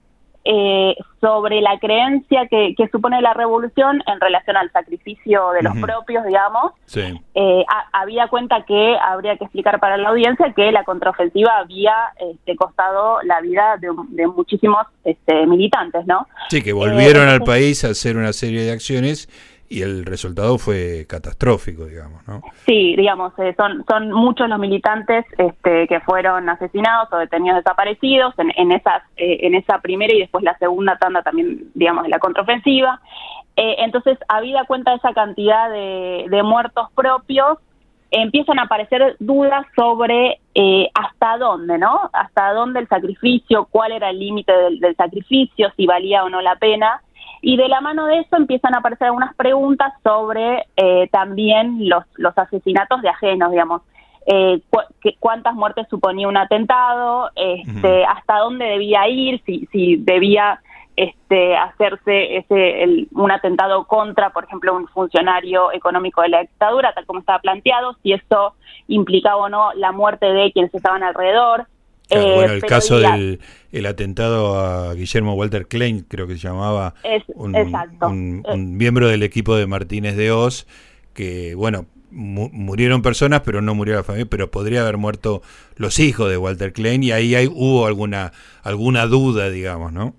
eh, 0.50 0.96
sobre 1.20 1.60
la 1.60 1.78
creencia 1.78 2.48
que, 2.48 2.74
supone 2.90 3.22
la 3.22 3.34
revolución 3.34 4.02
en 4.08 4.18
relación 4.22 4.56
al 4.56 4.72
sacrificio 4.72 5.52
de 5.52 5.62
los 5.62 5.78
propios, 5.78 6.24
digamos, 6.26 6.72
eh, 6.96 7.66
había 7.92 8.30
cuenta 8.30 8.64
que 8.64 8.96
habría 9.04 9.36
que 9.36 9.44
explicar 9.44 9.82
para 9.82 9.98
la 9.98 10.08
audiencia 10.08 10.54
que 10.56 10.72
la 10.72 10.86
contraofensiva 10.86 11.58
había 11.58 11.94
este, 12.22 12.56
costado 12.56 13.22
la 13.24 13.42
vida 13.42 13.76
de, 13.82 14.28
muchísimos 14.28 14.88
este, 15.04 15.46
militantes, 15.48 16.06
¿no? 16.06 16.26
Sí, 16.50 16.64
que 16.64 16.72
volvieron 16.72 17.28
eh, 17.28 17.32
al 17.32 17.42
país 17.42 17.84
a 17.84 17.90
hacer 17.90 18.16
una 18.16 18.32
serie 18.32 18.62
de 18.62 18.72
acciones 18.72 19.28
y 19.70 19.82
el 19.82 20.06
resultado 20.06 20.58
fue 20.58 21.06
catastrófico, 21.10 21.86
digamos, 21.86 22.26
¿no? 22.28 22.42
Sí, 22.66 22.96
digamos, 22.96 23.34
eh, 23.40 23.54
son 23.58 23.84
son 23.88 24.12
muchos 24.12 24.48
los 24.48 24.60
militantes 24.60 25.26
este, 25.38 25.88
que 25.88 26.00
fueron 26.02 26.48
asesinados 26.50 27.12
o 27.12 27.18
detenidos 27.18 27.58
desaparecidos 27.58 28.34
en, 28.40 28.52
en 28.56 28.72
esas 28.72 29.04
eh, 29.18 29.40
en 29.42 29.56
esa 29.56 29.80
primera 29.80 30.14
y 30.14 30.20
después 30.20 30.44
la 30.44 30.58
segunda 30.58 30.98
tanda 30.98 31.22
también, 31.22 31.70
digamos, 31.74 32.04
de 32.04 32.10
la 32.10 32.20
contraofensiva. 32.20 33.02
Eh, 33.56 33.76
entonces, 33.80 34.18
habida 34.30 34.66
cuenta 34.66 34.92
de 34.92 34.98
esa 34.98 35.14
cantidad 35.14 35.70
de, 35.70 36.26
de 36.30 36.44
muertos 36.44 36.90
propios, 36.96 37.58
empiezan 38.12 38.60
a 38.60 38.64
aparecer 38.64 39.18
dudas 39.20 39.66
sobre 39.76 40.40
hasta 40.94 41.38
dónde, 41.38 41.78
¿no? 41.78 42.10
Hasta 42.14 42.54
dónde 42.54 42.80
el 42.80 42.88
sacrificio, 42.88 43.68
cuál 43.70 43.92
era 43.92 44.10
el 44.10 44.20
límite 44.20 44.52
del 44.80 44.96
sacrificio, 44.96 45.72
si 45.76 45.86
valía 45.86 46.24
o 46.24 46.30
no 46.30 46.42
la 46.42 46.56
pena. 46.56 47.02
Y 47.42 47.58
de 47.58 47.68
la 47.68 47.82
mano 47.82 48.06
de 48.06 48.20
eso 48.20 48.36
empiezan 48.36 48.76
a 48.76 48.80
aparecer 48.80 49.08
algunas 49.08 49.36
preguntas 49.36 49.94
sobre 50.04 50.66
eh, 50.76 51.08
también 51.12 51.88
los, 51.88 52.04
los 52.16 52.38
asesinatos 52.38 53.02
de 53.02 53.10
ajenos, 53.10 53.52
digamos. 53.52 53.82
Eh, 54.30 54.62
cuántas 55.20 55.54
muertes 55.54 55.88
suponía 55.90 56.28
un 56.28 56.36
atentado, 56.36 57.30
este, 57.36 58.04
hasta 58.04 58.40
dónde 58.40 58.66
debía 58.66 59.08
ir, 59.08 59.42
si, 59.46 59.68
si 59.72 59.96
debía 59.96 60.60
este, 60.98 61.56
hacerse 61.56 62.38
ese 62.38 63.08
un 63.12 63.32
atentado 63.32 63.86
contra, 63.86 64.32
por 64.32 64.44
ejemplo, 64.44 64.76
un 64.76 64.88
funcionario 64.88 65.72
económico 65.72 66.24
de 66.24 66.30
la 66.30 66.42
dictadura, 66.42 66.92
tal 66.94 67.06
como 67.06 67.20
estaba 67.20 67.40
planteado, 67.40 67.96
si 68.02 68.14
eso 68.14 68.56
implicaba 68.88 69.38
o 69.38 69.48
no 69.50 69.74
la 69.76 69.92
muerte 69.92 70.26
de 70.26 70.52
quienes 70.52 70.74
estaban 70.74 71.04
alrededor. 71.04 71.68
Eh, 72.10 72.34
bueno, 72.36 72.54
el 72.54 72.62
caso 72.62 73.00
del 73.00 73.40
el 73.72 73.86
atentado 73.86 74.60
a 74.60 74.94
Guillermo 74.94 75.34
Walter 75.34 75.68
Klein, 75.68 76.06
creo 76.08 76.28
que 76.28 76.34
se 76.34 76.48
llamaba, 76.48 76.96
un, 77.36 77.56
eh. 77.56 78.58
miembro 78.58 79.08
del 79.08 79.24
equipo 79.24 79.56
de 79.56 79.68
Martínez 79.68 80.16
de 80.16 80.32
Oz, 80.32 80.68
que, 81.14 81.54
bueno, 81.56 81.86
murieron 82.10 83.02
personas, 83.02 83.42
pero 83.42 83.62
no 83.62 83.76
murió 83.76 83.96
la 83.96 84.04
familia, 84.04 84.28
pero 84.30 84.50
podría 84.50 84.82
haber 84.82 84.98
muerto 84.98 85.42
los 85.76 86.00
hijos 86.00 86.30
de 86.30 86.38
Walter 86.38 86.72
Klein, 86.72 87.04
y 87.04 87.12
ahí 87.12 87.36
hay, 87.36 87.48
hubo 87.48 87.86
alguna, 87.86 88.32
alguna 88.64 89.06
duda, 89.06 89.50
digamos, 89.50 89.92
¿no? 89.92 90.16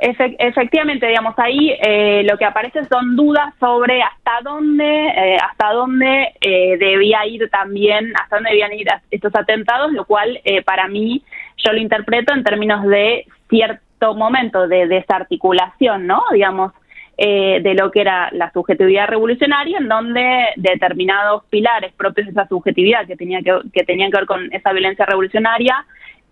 Efectivamente, 0.00 1.06
digamos, 1.06 1.34
ahí 1.38 1.76
eh, 1.80 2.22
lo 2.24 2.38
que 2.38 2.44
aparece 2.44 2.84
son 2.86 3.16
dudas 3.16 3.54
sobre 3.60 4.02
hasta 4.02 4.40
dónde, 4.42 5.08
eh, 5.08 5.36
hasta 5.36 5.72
dónde 5.72 6.32
eh, 6.40 6.78
debía 6.78 7.26
ir 7.26 7.48
también, 7.50 8.12
hasta 8.16 8.36
dónde 8.36 8.50
debían 8.50 8.72
ir 8.72 8.88
estos 9.10 9.34
atentados, 9.34 9.92
lo 9.92 10.04
cual 10.06 10.40
para 10.64 10.88
mí 10.88 11.22
yo 11.58 11.72
lo 11.72 11.78
interpreto 11.78 12.34
en 12.34 12.44
términos 12.44 12.86
de 12.86 13.26
cierto 13.48 14.14
momento 14.14 14.66
de 14.66 14.86
desarticulación, 14.86 16.06
¿no? 16.06 16.22
Digamos, 16.32 16.72
de 17.18 17.74
lo 17.78 17.90
que 17.90 18.00
era 18.00 18.30
la 18.32 18.50
subjetividad 18.52 19.06
revolucionaria, 19.06 19.76
en 19.76 19.88
donde 19.88 20.46
determinados 20.56 21.44
pilares 21.50 21.92
propios 21.92 22.26
de 22.26 22.32
esa 22.32 22.48
subjetividad 22.48 23.06
que, 23.06 23.16
tenía 23.16 23.42
que, 23.42 23.58
que 23.74 23.84
tenían 23.84 24.10
que 24.10 24.16
ver 24.16 24.26
con 24.26 24.50
esa 24.54 24.72
violencia 24.72 25.04
revolucionaria 25.04 25.84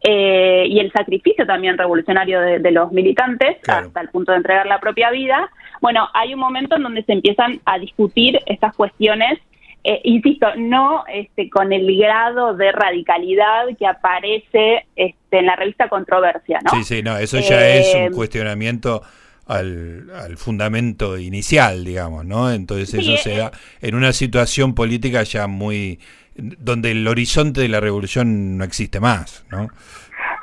eh, 0.02 0.64
y 0.69 0.78
el 0.78 0.93
sacrificio 0.93 1.45
también 1.47 1.76
revolucionario 1.76 2.40
de, 2.40 2.71
los 2.71 2.93
militantes 2.93 3.57
hasta 3.67 4.00
el 4.00 4.09
punto 4.11 4.33
de 4.33 4.38
entregar 4.38 4.67
la 4.67 4.78
propia 4.78 5.11
vida. 5.11 5.50
Bueno, 5.81 6.09
hay 6.14 6.35
un 6.35 6.40
momento 6.40 6.76
en 6.76 6.83
donde 6.83 7.02
se 7.02 7.12
empiezan 7.12 7.61
a 7.64 7.78
discutir 7.78 8.38
estas 8.47 8.75
cuestiones, 8.76 9.38
eh, 9.83 10.00
insisto, 10.05 10.47
no 10.57 11.05
este, 11.12 11.50
con 11.50 11.73
el 11.73 11.97
grado 11.97 12.55
de 12.55 12.71
radicalidad 12.71 13.67
que 13.76 13.87
aparece 13.87 14.87
este, 14.95 15.38
en 15.38 15.47
la 15.47 15.57
revista 15.57 15.88
Controversia, 15.88 16.61
¿no? 16.64 16.71
Sí, 16.71 16.85
sí, 16.85 17.02
no, 17.02 17.17
eso 17.17 17.38
ya 17.40 17.69
es 17.69 17.95
un 17.95 18.02
eh, 18.02 18.11
cuestionamiento 18.11 19.02
al, 19.49 20.37
fundamento 20.37 21.19
inicial, 21.19 21.85
digamos, 21.85 22.25
¿no? 22.25 22.52
Entonces 22.52 22.95
eso 22.95 23.17
se 23.17 23.37
da 23.37 23.50
en 23.81 23.95
una 23.95 24.12
situación 24.12 24.75
política 24.75 25.23
ya 25.23 25.47
muy 25.47 25.99
donde 26.38 26.92
el 26.92 27.07
horizonte 27.07 27.61
de 27.61 27.68
la 27.68 27.80
revolución 27.80 28.57
no 28.57 28.64
existe 28.64 29.00
más, 29.00 29.45
¿no? 29.50 29.68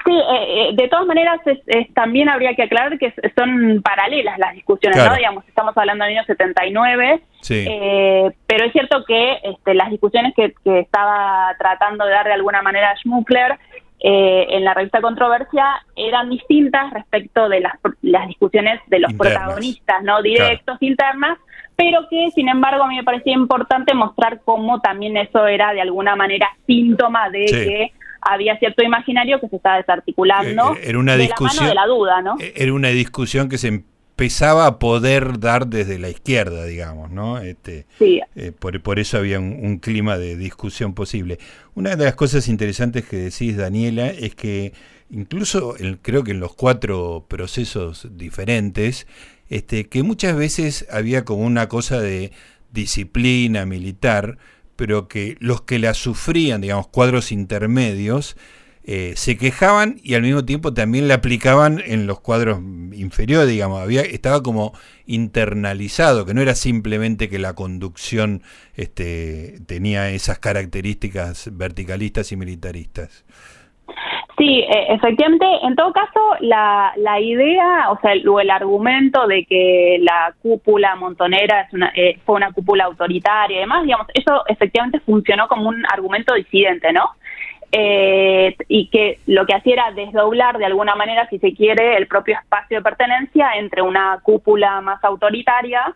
Sí, 0.06 0.12
eh, 0.12 0.70
eh, 0.70 0.70
de 0.74 0.88
todas 0.88 1.08
maneras 1.08 1.40
también 1.96 2.30
habría 2.30 2.54
que 2.54 2.64
aclarar 2.64 3.00
que 3.00 3.12
son 3.36 3.82
paralelas 3.82 4.38
las 4.38 4.54
discusiones, 4.54 5.04
¿no? 5.04 5.16
Digamos, 5.16 5.48
estamos 5.48 5.75
hablando 5.75 6.06
del 6.06 6.18
año 6.18 6.25
79, 6.25 7.22
eh, 7.50 8.32
pero 8.46 8.66
es 8.66 8.72
cierto 8.72 9.04
que 9.06 9.40
este, 9.44 9.74
las 9.74 9.90
discusiones 9.90 10.34
que, 10.36 10.54
estaba 10.80 11.56
tratando 11.58 12.06
de 12.06 12.12
dar 12.12 12.28
de 12.28 12.34
alguna 12.34 12.62
manera 12.62 12.96
Schmuckler 12.98 13.58
en 14.00 14.64
la 14.64 14.74
revista 14.74 15.02
Controversia 15.02 15.66
eran 15.96 16.30
distintas 16.30 16.94
respecto 16.94 17.50
de 17.50 17.62
las, 17.62 17.74
las 18.02 18.28
discusiones 18.28 18.80
de 18.88 19.00
los 19.00 19.14
protagonistas, 19.14 20.04
¿no? 20.04 20.22
Directos, 20.22 20.78
internas, 20.82 21.40
pero 21.75 22.08
que 22.10 22.30
sin 22.36 22.50
embargo 22.50 22.84
a 22.84 22.88
mí 22.88 22.96
me 22.98 23.04
parecía 23.04 23.34
importante 23.34 23.94
mostrar 23.94 24.42
cómo 24.46 24.80
también 24.80 25.18
eso 25.18 25.48
era 25.48 25.74
de 25.74 25.82
alguna 25.82 26.16
manera 26.16 26.50
síntoma 26.68 27.30
de 27.30 27.46
que 27.46 27.92
había 28.22 28.58
cierto 28.58 28.84
imaginario 28.84 29.40
que 29.40 29.48
se 29.48 29.58
estaba 29.58 29.78
desarticulando 29.78 30.74
eh, 30.74 30.80
eh, 30.80 30.90
era 30.90 31.00
una 31.00 31.16
discusión, 31.16 31.68
de 31.68 31.75
la 31.75 31.86
duda, 31.86 32.22
¿no? 32.22 32.36
Eh, 32.40 32.54
era 32.56 32.74
una 32.74 32.90
discusión 32.90 33.50
que 33.50 33.58
se 33.58 33.84
empezaba 34.17 34.65
a 34.65 34.79
poder 34.79 35.41
dar 35.41 35.67
desde 35.67 36.00
la 36.00 36.07
izquierda, 36.07 36.63
digamos, 36.63 37.12
¿no? 37.12 37.39
Este, 37.39 37.86
sí. 38.00 38.22
por, 38.60 38.81
por, 38.81 38.98
eso 38.98 39.17
había 39.17 39.41
un, 39.41 39.77
clima 39.79 40.17
de 40.17 40.38
discusión 40.38 40.93
posible. 40.93 41.38
Una 41.74 41.98
de 41.98 42.05
las 42.05 42.15
cosas 42.15 42.48
interesantes 42.48 43.03
que 43.03 43.17
decís, 43.17 43.57
Daniela, 43.57 44.07
es 44.07 44.34
que 44.34 44.72
incluso 45.10 45.75
creo 46.01 46.24
que 46.24 46.31
en 46.31 46.39
los 46.39 46.55
cuatro 46.55 47.25
procesos 47.27 48.07
diferentes, 48.12 49.05
este, 49.50 49.89
que 49.89 50.01
muchas 50.01 50.38
veces 50.38 50.88
había 50.89 51.25
como 51.25 51.43
una 51.43 51.67
cosa 51.67 52.00
de 52.00 52.31
disciplina 52.72 53.65
militar, 53.65 54.38
pero 54.77 55.10
que 55.10 55.36
los 55.41 55.63
que 55.63 55.77
la 55.77 55.93
sufrían, 55.93 56.62
digamos, 56.62 56.88
cuadros 56.88 57.34
intermedios, 57.34 58.38
eh, 58.88 59.13
se 59.15 59.36
quejaban 59.36 59.96
y 60.04 60.13
al 60.13 60.22
mismo 60.22 60.46
tiempo 60.46 60.74
también 60.74 61.08
la 61.08 61.15
aplicaban 61.15 61.82
en 61.86 62.06
los 62.06 62.20
cuadros 62.20 62.60
inferiores, 62.94 63.50
digamos, 63.50 63.82
había, 63.82 64.01
estaba 64.01 64.44
como 64.44 64.74
internalizado, 65.08 66.25
que 66.25 66.36
no 66.36 66.42
era 66.42 66.54
simplemente 66.54 67.27
que 67.27 67.39
la 67.39 67.54
conducción 67.54 68.44
este, 68.75 69.56
tenía 69.65 70.10
esas 70.12 70.38
características 70.38 71.50
verticalistas 71.58 72.32
y 72.32 72.38
militaristas. 72.38 73.25
Sí, 74.38 74.60
e, 74.60 74.94
efectivamente, 74.94 75.46
en 75.63 75.75
todo 75.75 75.92
caso, 75.94 76.20
la, 76.42 76.92
la 76.98 77.20
idea, 77.20 77.89
o 77.89 78.00
sea, 78.01 78.13
el, 78.13 78.24
el 78.42 78.50
argumento 78.50 79.25
de 79.27 79.46
que 79.46 79.98
la 80.01 80.36
cúpula 80.42 80.96
montonera 80.96 81.62
es 81.62 81.74
una, 81.74 81.92
eh, 81.96 82.20
fue 82.25 82.36
una 82.36 82.51
cúpula 82.51 82.86
autoritaria 82.86 83.58
y 83.58 83.60
demás, 83.62 83.84
digamos, 83.84 84.08
eso 84.13 84.44
efectivamente 84.48 85.00
funcionó 85.00 85.48
como 85.48 85.70
un 85.70 85.84
argumento 85.92 86.34
disidente, 86.34 86.92
¿no? 86.94 87.12
Eh, 87.72 88.55
y 88.67 88.88
que 88.88 89.19
lo 89.25 89.45
que 89.45 89.53
hacía 89.53 89.74
era 89.74 89.91
desdoblar 89.91 90.57
de 90.57 90.65
alguna 90.65 90.95
manera, 90.95 91.27
si 91.29 91.39
se 91.39 91.53
quiere, 91.53 91.98
el 91.98 92.07
propio 92.07 92.36
espacio 92.36 92.77
de 92.77 92.84
pertenencia 92.84 93.51
entre 93.55 93.81
una 93.81 94.19
cúpula 94.24 94.81
más 94.81 95.03
autoritaria 95.03 95.93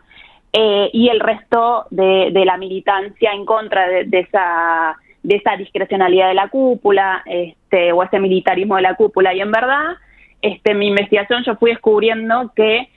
eh, 0.51 0.89
y 0.91 1.09
el 1.09 1.19
resto 1.19 1.85
de, 1.91 2.31
la 2.33 2.57
militancia 2.57 3.31
en 3.31 3.45
contra 3.45 3.87
de, 3.87 4.19
esa 4.19 4.97
de 5.21 5.35
esa 5.35 5.55
discrecionalidad 5.57 6.29
de 6.29 6.33
la 6.33 6.47
cúpula 6.47 7.21
este, 7.25 7.91
o 7.91 8.03
ese 8.03 8.19
militarismo 8.19 8.75
de 8.75 8.81
la 8.81 8.95
cúpula. 8.95 9.33
Y 9.33 9.41
en 9.41 9.51
verdad, 9.51 9.97
este, 10.41 10.73
mi 10.73 10.87
investigación 10.87 11.43
yo 11.43 11.55
fui 11.55 11.71
descubriendo 11.71 12.51
que, 12.55 12.89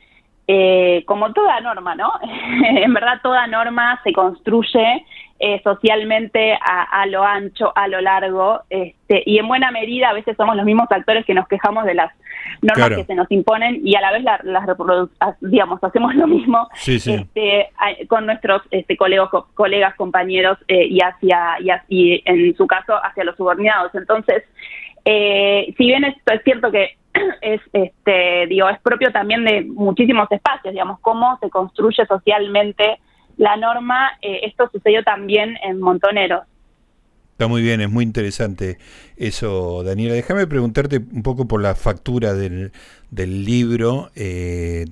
eh, 0.48 1.04
como 1.06 1.32
toda 1.32 1.60
norma, 1.60 1.94
¿no? 1.94 2.10
en 2.64 2.94
verdad 2.94 3.20
toda 3.22 3.46
norma 3.46 4.00
se 4.02 4.12
construye 4.12 5.04
eh, 5.44 5.60
socialmente 5.64 6.56
a, 6.64 7.04
lo 7.06 7.24
ancho, 7.24 7.72
a 7.74 7.88
lo 7.88 8.00
largo, 8.00 8.60
este, 8.70 9.24
y 9.26 9.38
en 9.38 9.48
buena 9.48 9.72
medida 9.72 10.10
a 10.10 10.12
veces 10.12 10.36
somos 10.36 10.54
los 10.54 10.64
mismos 10.64 10.86
actores 10.88 11.26
que 11.26 11.34
nos 11.34 11.48
quejamos 11.48 11.84
de 11.84 11.94
las 11.94 12.12
normas 12.60 12.90
que 12.90 13.04
se 13.06 13.14
nos 13.16 13.28
imponen 13.28 13.80
y 13.84 13.96
a 13.96 14.00
la 14.02 14.12
vez 14.12 14.22
las 14.22 14.44
la 14.44 15.08
digamos, 15.40 15.82
hacemos 15.82 16.14
lo 16.14 16.28
mismo 16.28 16.68
Este, 16.86 17.70
con 18.08 18.24
nuestros 18.26 18.62
este, 18.70 18.96
colegas, 18.96 19.30
colegas 19.54 19.96
compañeros 19.96 20.58
eh, 20.68 20.86
y 20.86 21.00
hacia 21.00 21.56
y, 21.88 22.22
en 22.24 22.56
su 22.56 22.68
caso 22.68 22.94
hacia 23.02 23.24
los 23.24 23.36
subordinados. 23.36 23.92
Entonces, 23.96 24.44
eh, 25.04 25.74
si 25.76 25.86
bien 25.86 26.04
esto 26.04 26.34
es 26.34 26.44
cierto 26.44 26.70
que 26.70 26.96
es 27.40 27.60
este 27.72 28.46
digo 28.46 28.68
es 28.68 28.78
propio 28.78 29.10
también 29.10 29.44
de 29.44 29.62
muchísimos 29.62 30.30
espacios 30.30 30.72
digamos 30.72 31.00
cómo 31.00 31.36
se 31.40 31.50
construye 31.50 32.06
socialmente 32.06 33.00
la 33.36 33.56
norma, 33.56 34.12
eh, 34.20 34.40
esto 34.44 34.68
sucedió 34.72 35.02
también 35.02 35.56
en 35.62 35.80
Montoneros. 35.80 36.44
Está 37.32 37.48
muy 37.48 37.62
bien, 37.62 37.80
es 37.80 37.90
muy 37.90 38.04
interesante 38.04 38.78
eso, 39.16 39.82
Daniela. 39.82 40.14
Déjame 40.14 40.46
preguntarte 40.46 40.98
un 40.98 41.22
poco 41.22 41.48
por 41.48 41.62
la 41.62 41.74
factura 41.74 42.34
del, 42.34 42.72
del 43.10 43.44
libro. 43.44 44.10
Eh, 44.14 44.84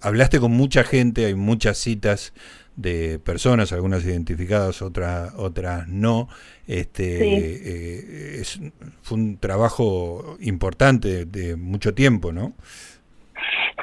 hablaste 0.00 0.40
con 0.40 0.52
mucha 0.52 0.84
gente, 0.84 1.26
hay 1.26 1.34
muchas 1.34 1.78
citas 1.78 2.32
de 2.76 3.18
personas, 3.18 3.72
algunas 3.72 4.04
identificadas, 4.04 4.80
otras 4.80 5.34
otras 5.36 5.86
no. 5.86 6.28
Este, 6.66 7.36
eh, 7.36 8.40
es, 8.40 8.58
fue 9.02 9.18
un 9.18 9.36
trabajo 9.36 10.38
importante 10.40 11.26
de 11.26 11.56
mucho 11.56 11.94
tiempo, 11.94 12.32
¿no? 12.32 12.54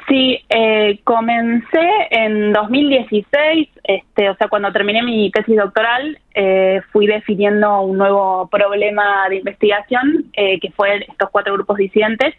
Sí, 0.08 0.38
eh, 0.48 1.00
comencé 1.04 1.86
en 2.10 2.54
2016, 2.54 3.68
este, 3.84 4.30
o 4.30 4.36
sea, 4.36 4.48
cuando 4.48 4.72
terminé 4.72 5.02
mi 5.02 5.30
tesis 5.30 5.56
doctoral, 5.56 6.18
eh, 6.34 6.80
fui 6.92 7.06
definiendo 7.06 7.82
un 7.82 7.98
nuevo 7.98 8.48
problema 8.48 9.28
de 9.28 9.36
investigación, 9.36 10.24
eh, 10.32 10.58
que 10.60 10.70
fue 10.70 11.04
estos 11.06 11.28
cuatro 11.30 11.52
grupos 11.52 11.76
disidentes, 11.76 12.34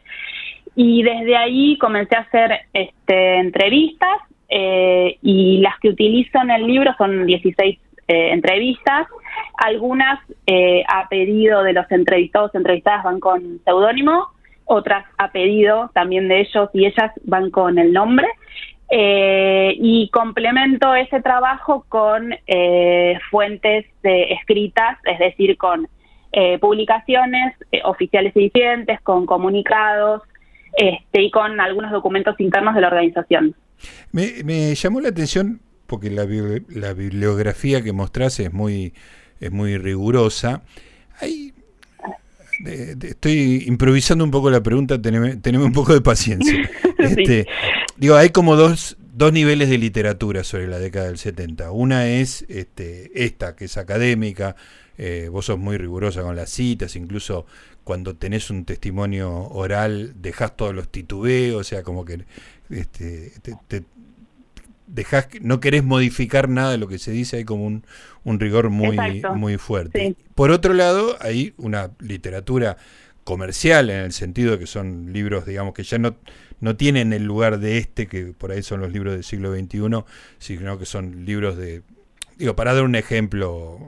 y 0.75 1.03
desde 1.03 1.37
ahí 1.37 1.77
comencé 1.77 2.15
a 2.15 2.21
hacer 2.21 2.59
este, 2.73 3.35
entrevistas, 3.35 4.17
eh, 4.49 5.19
y 5.21 5.59
las 5.59 5.77
que 5.79 5.89
utilizo 5.89 6.41
en 6.41 6.49
el 6.49 6.65
libro 6.65 6.95
son 6.97 7.27
16 7.27 7.77
eh, 8.07 8.31
entrevistas, 8.31 9.05
algunas 9.57 10.19
a 10.87 11.07
pedido 11.07 11.61
de 11.61 11.73
los 11.73 11.89
entrevistados, 11.91 12.55
entrevistadas 12.55 13.03
van 13.03 13.19
con 13.19 13.59
seudónimo, 13.63 14.29
otras 14.69 15.03
a 15.17 15.31
pedido 15.31 15.89
también 15.93 16.27
de 16.27 16.41
ellos 16.41 16.69
y 16.73 16.85
ellas 16.85 17.11
van 17.23 17.49
con 17.49 17.79
el 17.79 17.91
nombre. 17.91 18.27
Eh, 18.91 19.75
y 19.77 20.09
complemento 20.09 20.95
ese 20.95 21.21
trabajo 21.21 21.85
con 21.89 22.33
eh, 22.47 23.19
fuentes 23.29 23.85
escritas, 24.03 24.97
es 25.05 25.19
decir, 25.19 25.57
con 25.57 25.87
eh, 26.31 26.57
publicaciones 26.59 27.55
oficiales 27.83 28.35
y 28.35 28.41
disidentes, 28.45 29.01
con 29.01 29.25
comunicados 29.25 30.21
este, 30.77 31.23
y 31.23 31.31
con 31.31 31.59
algunos 31.59 31.91
documentos 31.91 32.39
internos 32.39 32.75
de 32.75 32.81
la 32.81 32.87
organización. 32.87 33.55
Me, 34.11 34.73
llamó 34.75 35.01
la 35.01 35.09
atención 35.09 35.61
porque 35.87 36.11
la, 36.11 36.25
la 36.69 36.93
bibliografía 36.93 37.81
que 37.81 37.93
mostrás 37.93 38.39
es 38.39 38.53
muy, 38.53 38.93
es 39.39 39.51
muy 39.51 39.77
rigurosa. 39.77 40.61
Hay 41.21 41.53
estoy 42.65 43.63
improvisando 43.67 44.23
un 44.23 44.31
poco 44.31 44.49
la 44.49 44.61
pregunta, 44.61 45.01
teneme, 45.01 45.39
un 45.63 45.71
poco 45.73 45.93
de 45.93 46.01
paciencia. 46.01 46.69
Este, 46.99 47.47
digo, 47.95 48.17
hay 48.17 48.31
como 48.31 48.57
dos, 48.57 48.97
dos 49.13 49.31
niveles 49.31 49.69
de 49.69 49.77
literatura 49.77 50.43
sobre 50.43 50.67
la 50.67 50.79
década 50.79 51.07
del 51.07 51.17
70. 51.17 51.71
Una 51.71 52.09
es 52.09 52.45
este, 52.49 53.09
esta, 53.23 53.55
que 53.55 53.65
es 53.65 53.77
académica, 53.77 54.57
eh, 54.97 55.29
vos 55.31 55.45
sos 55.45 55.57
muy 55.57 55.77
rigurosa 55.77 56.21
con 56.23 56.35
las 56.35 56.49
citas, 56.49 56.97
incluso 56.97 57.45
cuando 57.85 58.17
tenés 58.17 58.49
un 58.49 58.65
testimonio 58.65 59.31
oral 59.31 60.13
dejás 60.21 60.57
todos 60.57 60.75
los 60.75 60.89
titubeos, 60.89 61.61
o 61.61 61.63
sea, 61.63 61.83
como 61.83 62.03
que 62.03 62.25
este, 62.69 63.31
te, 63.67 63.83
dejás, 64.99 65.27
no 65.41 65.59
querés 65.59 65.83
modificar 65.83 66.49
nada 66.49 66.71
de 66.71 66.77
lo 66.77 66.87
que 66.87 66.99
se 66.99 67.11
dice, 67.11 67.37
hay 67.37 67.45
como 67.45 67.65
un, 67.65 67.85
un 68.23 68.39
rigor 68.39 68.69
muy, 68.69 68.97
muy 69.35 69.57
fuerte. 69.57 70.15
Por 70.35 70.51
otro 70.51 70.73
lado, 70.73 71.17
hay 71.21 71.53
una 71.57 71.91
literatura 71.99 72.77
comercial 73.23 73.89
en 73.89 73.99
el 73.99 74.11
sentido 74.11 74.53
de 74.53 74.59
que 74.59 74.67
son 74.67 75.13
libros, 75.13 75.45
digamos, 75.45 75.73
que 75.73 75.83
ya 75.83 75.97
no, 75.97 76.15
no 76.59 76.75
tienen 76.75 77.13
el 77.13 77.23
lugar 77.23 77.59
de 77.59 77.77
este, 77.77 78.07
que 78.07 78.33
por 78.37 78.51
ahí 78.51 78.63
son 78.63 78.81
los 78.81 78.91
libros 78.91 79.13
del 79.13 79.23
siglo 79.23 79.53
XXI, 79.53 80.03
sino 80.39 80.79
que 80.79 80.85
son 80.85 81.25
libros 81.25 81.57
de, 81.57 81.81
digo, 82.37 82.55
para 82.55 82.73
dar 82.73 82.83
un 82.83 82.95
ejemplo 82.95 83.79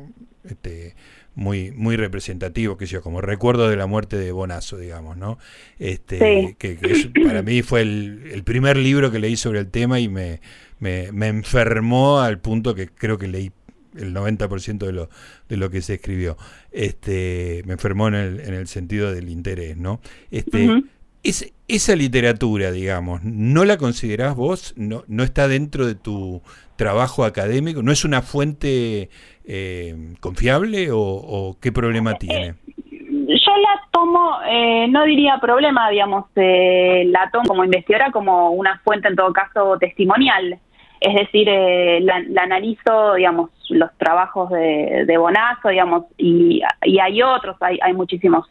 este, 0.44 0.96
muy, 1.34 1.72
muy 1.72 1.96
representativo, 1.96 2.78
que 2.78 2.86
yo, 2.86 3.02
como 3.02 3.22
recuerdo 3.22 3.70
de 3.70 3.78
la 3.78 3.88
muerte 3.88 4.18
de 4.18 4.32
Bonazo, 4.32 4.78
digamos, 4.78 5.18
¿no? 5.18 5.40
Este, 5.80 6.56
que, 6.60 6.78
para 7.26 7.42
mí 7.42 7.62
fue 7.62 7.82
el, 7.82 8.30
el 8.32 8.44
primer 8.44 8.78
libro 8.78 9.12
que 9.12 9.20
leí 9.20 9.38
sobre 9.38 9.60
el 9.60 9.68
tema 9.68 10.00
y 10.00 10.10
me, 10.10 10.42
me, 10.82 11.14
me 11.14 11.28
enfermó 11.28 12.20
al 12.20 12.40
punto 12.40 12.76
que 12.76 12.90
creo 12.90 13.18
que 13.18 13.30
leí 13.30 13.52
el 13.96 14.14
90% 14.14 14.80
de 14.80 14.92
lo, 14.92 15.10
de 15.48 15.58
lo 15.58 15.70
que 15.70 15.82
se 15.82 15.96
escribió. 15.96 16.38
Este, 16.72 17.62
me 17.66 17.74
enfermó 17.74 18.08
en 18.08 18.16
el, 18.16 18.40
en 18.42 18.54
el 18.54 18.68
sentido 18.68 19.14
del 19.14 19.30
interés, 19.30 19.78
¿no? 19.78 20.02
Este, 20.32 20.84
es, 21.24 21.54
esa 21.68 21.96
literatura, 21.96 22.72
digamos, 22.72 23.24
¿no 23.24 23.64
la 23.64 23.78
considerás 23.78 24.36
vos? 24.36 24.74
No, 24.76 25.04
¿No 25.08 25.24
está 25.24 25.48
dentro 25.48 25.86
de 25.86 25.96
tu 25.96 26.42
trabajo 26.76 27.26
académico? 27.26 27.84
¿No 27.84 27.92
es 27.92 28.04
una 28.04 28.22
fuente 28.22 29.10
eh, 29.46 30.16
confiable 30.20 30.90
o, 30.92 31.58
qué 31.62 31.72
problema 31.72 32.16
tiene? 32.16 32.56
yo 33.34 33.58
la 33.58 33.82
tomo, 33.92 34.40
eh, 34.46 34.88
no 34.90 35.06
diría 35.06 35.38
problema, 35.40 35.90
digamos, 35.90 36.26
eh, 36.36 37.04
la 37.08 37.30
tomo 37.32 37.46
como 37.48 37.64
investigadora 37.64 38.12
como 38.12 38.52
una 38.52 38.80
fuente 38.84 39.08
en 39.08 39.16
todo 39.16 39.32
caso 39.32 39.78
testimonial. 39.80 40.60
Es 41.02 41.16
decir, 41.16 41.50
eh, 41.50 42.00
la, 42.02 42.44
analizo, 42.44 43.16
digamos, 43.16 43.50
los 43.70 43.90
trabajos 43.98 44.52
de, 44.52 45.04
de 45.08 45.18
Bonazo, 45.18 45.70
digamos, 45.70 46.06
y, 46.18 46.62
y 46.84 47.00
hay 47.00 47.24
otros, 47.24 47.58
hay, 47.60 47.80
hay 47.82 47.94
muchísimos 47.94 48.48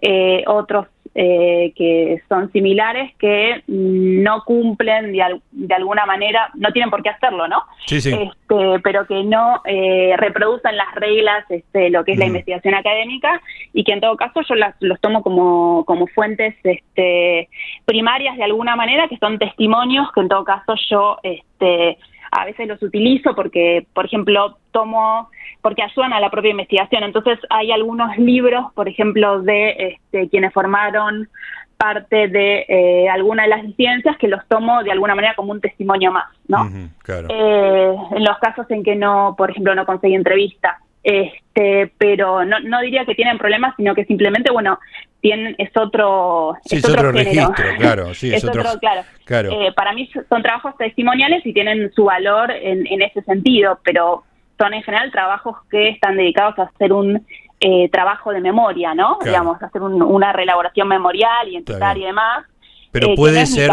eh, 0.00 0.42
otros 0.46 0.86
eh, 1.14 1.72
que 1.76 2.20
son 2.28 2.50
similares 2.50 3.14
que 3.18 3.62
no 3.68 4.42
cumplen 4.44 5.12
de, 5.12 5.40
de, 5.52 5.74
alguna 5.74 6.06
manera, 6.06 6.50
no 6.54 6.72
tienen 6.72 6.90
por 6.90 7.02
qué 7.02 7.10
hacerlo, 7.10 7.46
¿no? 7.46 7.62
Sí, 7.86 8.00
sí. 8.00 8.12
Este, 8.12 8.80
pero 8.82 9.06
que 9.06 9.22
no 9.22 9.62
eh, 9.64 10.14
reproducen 10.16 10.76
las 10.76 10.92
reglas, 10.96 11.44
este, 11.50 11.90
lo 11.90 12.04
que 12.04 12.12
es 12.12 12.18
la 12.18 12.24
mm. 12.24 12.28
investigación 12.28 12.74
académica 12.74 13.40
y 13.72 13.84
que 13.84 13.92
en 13.92 14.00
todo 14.00 14.16
caso 14.16 14.40
yo 14.48 14.54
las, 14.56 14.74
los 14.80 15.00
tomo 15.00 15.22
como, 15.22 15.84
como 15.84 16.08
fuentes 16.08 16.56
este, 16.64 17.48
primarias 17.84 18.36
de 18.36 18.44
alguna 18.44 18.74
manera, 18.74 19.06
que 19.08 19.18
son 19.18 19.38
testimonios 19.38 20.10
que 20.12 20.20
en 20.20 20.28
todo 20.28 20.44
caso 20.44 20.74
yo 20.90 21.18
este, 21.22 21.98
a 22.34 22.44
veces 22.44 22.66
los 22.66 22.82
utilizo 22.82 23.34
porque, 23.34 23.86
por 23.94 24.06
ejemplo, 24.06 24.58
tomo 24.72 25.30
porque 25.62 25.82
ayudan 25.82 26.12
a 26.12 26.20
la 26.20 26.30
propia 26.30 26.50
investigación. 26.50 27.04
Entonces 27.04 27.38
hay 27.48 27.70
algunos 27.70 28.16
libros, 28.18 28.72
por 28.74 28.88
ejemplo, 28.88 29.40
de 29.40 29.70
este, 29.78 30.28
quienes 30.28 30.52
formaron 30.52 31.28
parte 31.76 32.28
de 32.28 32.64
eh, 32.68 33.08
alguna 33.08 33.44
de 33.44 33.48
las 33.50 33.74
ciencias 33.76 34.16
que 34.18 34.28
los 34.28 34.46
tomo 34.48 34.82
de 34.82 34.90
alguna 34.90 35.14
manera 35.14 35.34
como 35.34 35.52
un 35.52 35.60
testimonio 35.60 36.12
más, 36.12 36.26
¿no? 36.48 36.68
Eh, 37.06 37.94
en 38.10 38.24
los 38.24 38.38
casos 38.38 38.68
en 38.70 38.82
que 38.82 38.96
no, 38.96 39.34
por 39.38 39.50
ejemplo, 39.50 39.74
no 39.74 39.86
conseguí 39.86 40.14
entrevista 40.14 40.78
este, 41.04 41.92
pero 41.98 42.44
no, 42.44 42.58
no 42.60 42.80
diría 42.80 43.04
que 43.04 43.14
tienen 43.14 43.38
problemas, 43.38 43.74
sino 43.76 43.94
que 43.94 44.04
simplemente, 44.06 44.50
bueno, 44.50 44.78
tienen, 45.20 45.54
es 45.58 45.70
otro, 45.76 46.56
sí, 46.64 46.76
es, 46.76 46.88
otro, 46.88 47.12
registro, 47.12 47.64
claro, 47.78 48.12
sí, 48.14 48.34
es, 48.34 48.44
otro, 48.44 48.62
claro. 48.80 49.02
claro. 49.24 49.50
Eh, 49.52 49.72
para 49.72 49.92
mí 49.92 50.10
son 50.28 50.42
trabajos 50.42 50.76
testimoniales 50.76 51.46
y 51.46 51.52
tienen 51.52 51.92
su 51.92 52.04
valor 52.04 52.50
en, 52.50 52.86
en 52.86 53.02
ese 53.02 53.22
sentido, 53.22 53.78
pero 53.84 54.24
son 54.58 54.74
en 54.74 54.82
general 54.82 55.10
trabajos 55.10 55.56
que 55.70 55.90
están 55.90 56.16
dedicados 56.16 56.58
a 56.58 56.64
hacer 56.64 56.92
un 56.92 57.24
eh, 57.60 57.88
trabajo 57.90 58.32
de 58.32 58.40
memoria, 58.40 58.94
¿no? 58.94 59.18
Digamos, 59.24 59.62
hacer 59.62 59.80
una 59.80 60.32
reelaboración 60.32 60.88
memorial, 60.88 61.48
identitaria 61.48 62.02
y 62.02 62.06
demás. 62.06 62.44
Pero 62.92 63.08
eh, 63.08 63.14
puede 63.16 63.46
ser, 63.46 63.70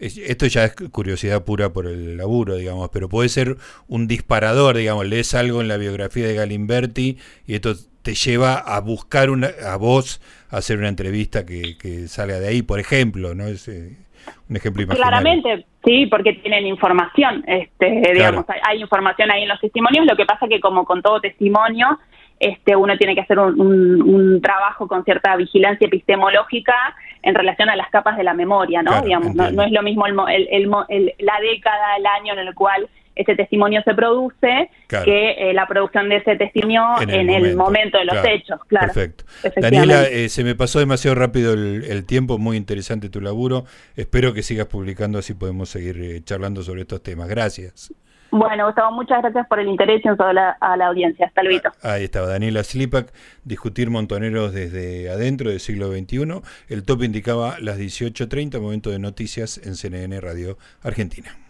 esto 0.00 0.46
ya 0.46 0.64
es 0.64 0.74
curiosidad 0.90 1.44
pura 1.44 1.72
por 1.72 1.86
el 1.86 2.16
laburo, 2.16 2.56
digamos, 2.56 2.90
pero 2.92 3.08
puede 3.08 3.28
ser 3.28 3.56
un 3.88 4.06
disparador, 4.06 4.76
digamos, 4.76 5.06
lees 5.06 5.34
algo 5.34 5.60
en 5.60 5.68
la 5.68 5.76
biografía 5.76 6.26
de 6.26 6.34
Galimberti 6.34 7.18
y 7.46 7.54
esto 7.54 7.74
te 8.02 8.14
lleva 8.14 8.54
a 8.54 8.80
buscar 8.80 9.30
una, 9.30 9.48
a 9.66 9.76
vos 9.76 10.20
a 10.50 10.58
hacer 10.58 10.78
una 10.78 10.88
entrevista 10.88 11.44
que, 11.44 11.76
que 11.76 12.08
salga 12.08 12.38
de 12.38 12.48
ahí, 12.48 12.62
por 12.62 12.80
ejemplo, 12.80 13.34
¿no? 13.34 13.46
Es 13.46 13.68
eh, 13.68 13.96
un 14.48 14.56
ejemplo 14.56 14.82
imaginario. 14.82 15.10
Claramente, 15.10 15.66
sí, 15.84 16.06
porque 16.06 16.34
tienen 16.34 16.66
información, 16.66 17.44
este, 17.46 18.02
digamos, 18.12 18.44
hay, 18.62 18.80
información 18.80 19.30
ahí 19.30 19.42
en 19.42 19.48
los 19.48 19.60
testimonios, 19.60 20.06
lo 20.06 20.16
que 20.16 20.24
pasa 20.24 20.46
que 20.48 20.60
como 20.60 20.84
con 20.84 21.02
todo 21.02 21.20
testimonio, 21.20 21.98
este, 22.40 22.76
uno 22.76 22.96
tiene 22.96 23.14
que 23.14 23.22
hacer 23.22 23.38
un, 23.38 24.40
trabajo 24.40 24.86
con 24.86 25.04
cierta 25.04 25.34
vigilancia 25.36 25.86
epistemológica 25.86 26.74
en 27.28 27.34
relación 27.34 27.68
a 27.68 27.76
las 27.76 27.90
capas 27.90 28.16
de 28.16 28.24
la 28.24 28.34
memoria, 28.34 28.82
¿no? 28.82 29.02
Digamos, 29.02 29.34
no, 29.34 29.62
es 29.62 29.70
lo 29.70 29.82
mismo 29.82 30.06
el, 30.06 30.14
la 31.18 31.40
década, 31.40 31.96
el 31.98 32.06
año 32.06 32.32
en 32.32 32.38
el 32.40 32.54
cual 32.54 32.88
ese 33.14 33.34
testimonio 33.34 33.82
se 33.84 33.94
produce 33.94 34.70
que 34.88 35.30
eh, 35.32 35.52
la 35.52 35.66
producción 35.66 36.08
de 36.08 36.16
ese 36.16 36.36
testimonio 36.36 36.82
en 37.00 37.28
el, 37.28 37.56
momento, 37.56 37.98
de 37.98 38.04
los 38.04 38.24
hechos, 38.24 38.60
claro. 38.68 38.92
Perfecto. 38.92 39.24
Daniela, 39.56 40.04
eh, 40.04 40.28
se 40.28 40.44
me 40.44 40.54
pasó 40.54 40.78
demasiado 40.78 41.16
rápido 41.16 41.52
el, 41.52 42.04
tiempo, 42.06 42.38
muy 42.38 42.56
interesante 42.56 43.10
tu 43.10 43.20
laburo. 43.20 43.64
Espero 43.96 44.32
que 44.32 44.42
sigas 44.42 44.68
publicando, 44.68 45.18
así 45.18 45.34
podemos 45.34 45.68
seguir 45.68 46.00
eh, 46.00 46.20
charlando 46.22 46.62
sobre 46.62 46.82
estos 46.82 47.02
temas. 47.02 47.28
Gracias. 47.28 47.92
Bueno, 48.30 48.66
Gustavo, 48.66 48.92
muchas 48.92 49.22
gracias 49.22 49.46
por 49.46 49.58
el 49.58 49.68
interés 49.68 50.04
y 50.04 50.08
un 50.08 50.16
saludo 50.16 50.42
a 50.60 50.76
la 50.76 50.86
audiencia. 50.86 51.26
Hasta 51.26 51.42
luego. 51.42 51.70
Ah, 51.82 51.92
ahí 51.92 52.04
estaba 52.04 52.26
Daniela 52.26 52.62
Slipak, 52.62 53.12
discutir 53.44 53.90
montoneros 53.90 54.52
desde 54.52 55.10
adentro 55.10 55.50
del 55.50 55.60
siglo 55.60 55.90
XXI. 55.90 56.42
El 56.68 56.84
top 56.84 57.04
indicaba 57.04 57.56
las 57.60 57.78
18.30, 57.78 58.60
momento 58.60 58.90
de 58.90 58.98
noticias 58.98 59.58
en 59.64 59.76
CNN 59.76 60.20
Radio 60.20 60.58
Argentina. 60.82 61.47